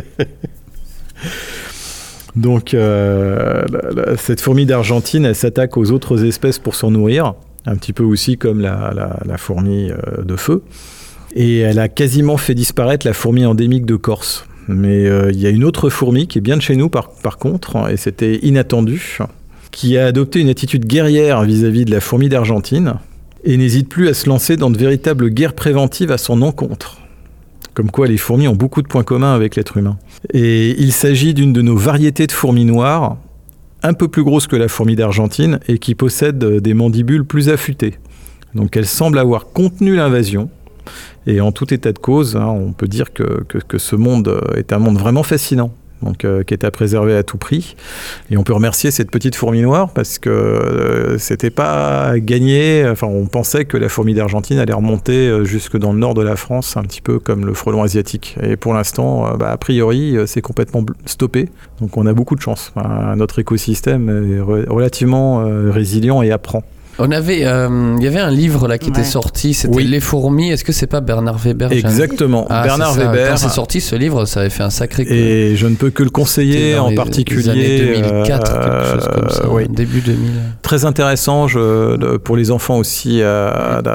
Donc, 2.36 2.74
euh, 2.74 3.64
la- 3.70 4.02
la- 4.10 4.16
cette 4.16 4.40
fourmi 4.40 4.66
d'Argentine, 4.66 5.24
elle 5.24 5.34
s'attaque 5.34 5.76
aux 5.76 5.90
autres 5.90 6.24
espèces 6.24 6.58
pour 6.58 6.74
s'en 6.74 6.90
nourrir, 6.90 7.34
un 7.66 7.76
petit 7.76 7.92
peu 7.92 8.02
aussi 8.02 8.36
comme 8.36 8.60
la, 8.60 9.36
fourmi 9.36 9.90
euh, 9.90 10.22
de 10.22 10.36
feu. 10.36 10.62
Et 11.34 11.58
elle 11.58 11.78
a 11.78 11.88
quasiment 11.88 12.36
fait 12.36 12.54
disparaître 12.54 13.06
la 13.06 13.12
fourmi 13.12 13.44
endémique 13.44 13.86
de 13.86 13.96
Corse. 13.96 14.46
Mais 14.68 15.06
euh, 15.06 15.30
il 15.32 15.40
y 15.40 15.46
a 15.46 15.50
une 15.50 15.64
autre 15.64 15.90
fourmi 15.90 16.26
qui 16.26 16.38
est 16.38 16.42
bien 16.42 16.56
de 16.56 16.62
chez 16.62 16.76
nous, 16.76 16.88
par 16.88 17.38
contre, 17.38 17.90
et 17.90 17.96
c'était 17.96 18.36
inattendu, 18.42 19.18
qui 19.70 19.96
a 19.96 20.06
adopté 20.06 20.40
une 20.40 20.48
attitude 20.48 20.86
guerrière 20.86 21.42
vis-à-vis 21.42 21.84
de 21.84 21.90
la 21.90 22.00
fourmi 22.00 22.28
d'Argentine 22.28 22.94
et 23.44 23.56
n'hésite 23.56 23.88
plus 23.88 24.08
à 24.08 24.14
se 24.14 24.28
lancer 24.28 24.56
dans 24.56 24.70
de 24.70 24.78
véritables 24.78 25.30
guerres 25.30 25.54
préventives 25.54 26.12
à 26.12 26.18
son 26.18 26.42
encontre. 26.42 26.98
Comme 27.74 27.90
quoi 27.90 28.06
les 28.06 28.16
fourmis 28.16 28.48
ont 28.48 28.56
beaucoup 28.56 28.82
de 28.82 28.88
points 28.88 29.04
communs 29.04 29.34
avec 29.34 29.56
l'être 29.56 29.76
humain. 29.76 29.96
Et 30.34 30.80
il 30.80 30.92
s'agit 30.92 31.34
d'une 31.34 31.52
de 31.52 31.62
nos 31.62 31.76
variétés 31.76 32.26
de 32.26 32.32
fourmis 32.32 32.64
noires, 32.64 33.16
un 33.82 33.94
peu 33.94 34.08
plus 34.08 34.24
grosse 34.24 34.46
que 34.46 34.56
la 34.56 34.68
fourmi 34.68 34.96
d'Argentine 34.96 35.60
et 35.68 35.78
qui 35.78 35.94
possède 35.94 36.42
euh, 36.44 36.60
des 36.60 36.74
mandibules 36.74 37.24
plus 37.24 37.48
affûtées. 37.48 37.98
Donc 38.54 38.76
elle 38.76 38.86
semble 38.86 39.18
avoir 39.18 39.46
contenu 39.46 39.96
l'invasion. 39.96 40.50
Et 41.26 41.40
en 41.40 41.52
tout 41.52 41.72
état 41.72 41.92
de 41.92 41.98
cause, 41.98 42.36
hein, 42.36 42.46
on 42.46 42.72
peut 42.72 42.88
dire 42.88 43.12
que, 43.12 43.44
ce 43.76 43.96
monde 43.96 44.28
euh, 44.28 44.56
est 44.56 44.72
un 44.72 44.78
monde 44.78 44.98
vraiment 44.98 45.22
fascinant. 45.22 45.72
Donc, 46.02 46.24
euh, 46.24 46.42
qui 46.42 46.54
est 46.54 46.64
à 46.64 46.70
préserver 46.70 47.14
à 47.14 47.22
tout 47.22 47.36
prix. 47.36 47.76
Et 48.30 48.36
on 48.36 48.42
peut 48.42 48.54
remercier 48.54 48.90
cette 48.90 49.10
petite 49.10 49.34
fourmi 49.34 49.60
noire 49.60 49.90
parce 49.90 50.18
que 50.18 50.30
euh, 50.30 51.18
c'était 51.18 51.50
pas 51.50 52.18
gagné. 52.18 52.86
Enfin, 52.88 53.06
on 53.06 53.26
pensait 53.26 53.66
que 53.66 53.76
la 53.76 53.88
fourmi 53.88 54.14
d'Argentine 54.14 54.58
allait 54.58 54.72
remonter 54.72 55.28
euh, 55.28 55.44
jusque 55.44 55.76
dans 55.76 55.92
le 55.92 55.98
nord 55.98 56.14
de 56.14 56.22
la 56.22 56.36
France, 56.36 56.76
un 56.76 56.82
petit 56.82 57.02
peu 57.02 57.18
comme 57.18 57.44
le 57.44 57.52
frelon 57.52 57.82
asiatique. 57.82 58.36
Et 58.42 58.56
pour 58.56 58.72
l'instant, 58.72 59.36
bah, 59.36 59.50
a 59.50 59.56
priori, 59.56 60.16
c'est 60.26 60.40
complètement 60.40 60.84
stoppé. 61.04 61.48
Donc, 61.80 61.96
on 61.96 62.06
a 62.06 62.12
beaucoup 62.12 62.34
de 62.34 62.40
chance. 62.40 62.72
Notre 63.16 63.38
écosystème 63.38 64.08
est 64.08 64.40
re- 64.40 64.68
relativement 64.68 65.44
résilient 65.70 66.22
et 66.22 66.30
apprend. 66.30 66.64
On 67.02 67.10
avait, 67.10 67.44
euh, 67.44 67.94
il 67.98 68.04
y 68.04 68.06
avait 68.06 68.20
un 68.20 68.30
livre 68.30 68.68
là 68.68 68.78
qui 68.78 68.90
était 68.90 69.04
sorti, 69.04 69.54
c'était 69.54 69.74
Oui. 69.74 69.84
Les 69.84 70.00
fourmis. 70.00 70.50
Est-ce 70.50 70.64
que 70.64 70.72
c'est 70.72 70.86
pas 70.86 71.00
Bernard 71.00 71.38
Weber 71.38 71.72
Exactement. 71.72 72.46
Ah, 72.50 72.62
Bernard. 72.62 72.94
Weber. 72.94 73.30
Quand 73.30 73.36
c'est 73.36 73.48
sorti 73.48 73.80
ce 73.80 73.96
livre, 73.96 74.24
ça 74.26 74.40
avait 74.40 74.50
fait 74.50 74.62
un 74.62 74.70
sacré. 74.70 75.04
coup. 75.06 75.12
Et 75.12 75.54
je 75.56 75.66
ne 75.66 75.76
peux 75.76 75.90
que 75.90 76.02
le 76.02 76.10
conseiller, 76.10 76.74
dans 76.76 76.86
en 76.86 76.90
les- 76.90 76.94
particulier. 76.96 77.42
les 77.42 77.48
années 77.48 77.78
2004, 77.78 78.52
quelque 78.60 78.84
chose 79.02 79.08
comme 79.14 79.30
ça, 79.30 79.42
euh, 79.44 79.48
oui. 79.50 79.64
début 79.68 80.00
2000. 80.00 80.30
Très 80.62 80.84
intéressant 80.84 81.48
je- 81.48 82.16
pour 82.18 82.36
les 82.36 82.50
enfants 82.50 82.76
aussi, 82.78 83.20
euh, 83.22 83.50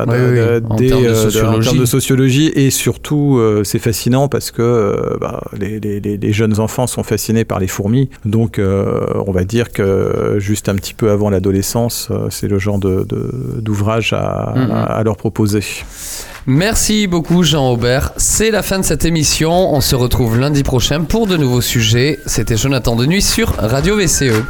Oui, 0.08 0.62
en 0.70 0.76
des, 0.76 0.88
termes 0.88 1.04
de 1.04 1.08
euh, 1.08 1.12
en 1.12 1.16
sociologie. 1.16 1.68
termes 1.70 1.80
de 1.80 1.86
sociologie. 1.86 2.52
Et 2.56 2.70
surtout, 2.72 3.38
euh, 3.38 3.64
c'est 3.64 3.80
fascinant 3.80 4.28
parce 4.28 4.52
que 4.52 4.62
euh, 4.62 5.18
bah, 5.22 5.42
les, 5.60 5.80
les- 5.80 6.00
les- 6.00 6.18
les 6.18 6.34
jeunes 6.34 6.60
enfants 6.60 6.88
sont 6.88 7.04
fascinés 7.04 7.46
par 7.46 7.60
les 7.60 7.68
fourmis. 7.68 8.10
Donc, 8.26 8.58
euh, 8.60 9.02
on 9.28 9.32
va 9.32 9.44
dire 9.44 9.72
que 9.72 10.36
juste 10.40 10.70
un 10.70 10.76
petit 10.76 10.94
peu 10.94 11.12
avant 11.12 11.30
l'adolescence, 11.30 12.08
euh, 12.12 12.28
c'est 12.30 12.48
le 12.48 12.58
genre 12.60 12.80
de- 12.80 12.95
de- 13.04 13.60
d'ouvrage 13.60 14.14
à, 14.14 14.54
Mhm. 14.56 14.72
à- 14.72 14.84
à 14.84 15.04
leur 15.04 15.18
proposer. 15.18 15.62
Merci 16.48 17.08
beaucoup 17.08 17.44
Jean 17.44 17.72
Aubert. 17.72 18.12
C'est 18.18 18.52
la 18.52 18.62
fin 18.62 18.78
de 18.78 18.84
cette 18.86 19.04
émission. 19.04 19.74
On 19.74 19.82
se 19.82 19.96
retrouve 19.96 20.40
lundi 20.40 20.62
prochain 20.64 21.02
pour 21.02 21.26
de 21.28 21.38
nouveaux 21.38 21.62
sujets. 21.62 22.20
C'était 22.28 22.56
Jonathan 22.56 22.96
Denuy 22.96 23.22
sur 23.22 23.50
Radio 23.58 23.98
VCE. 23.98 24.44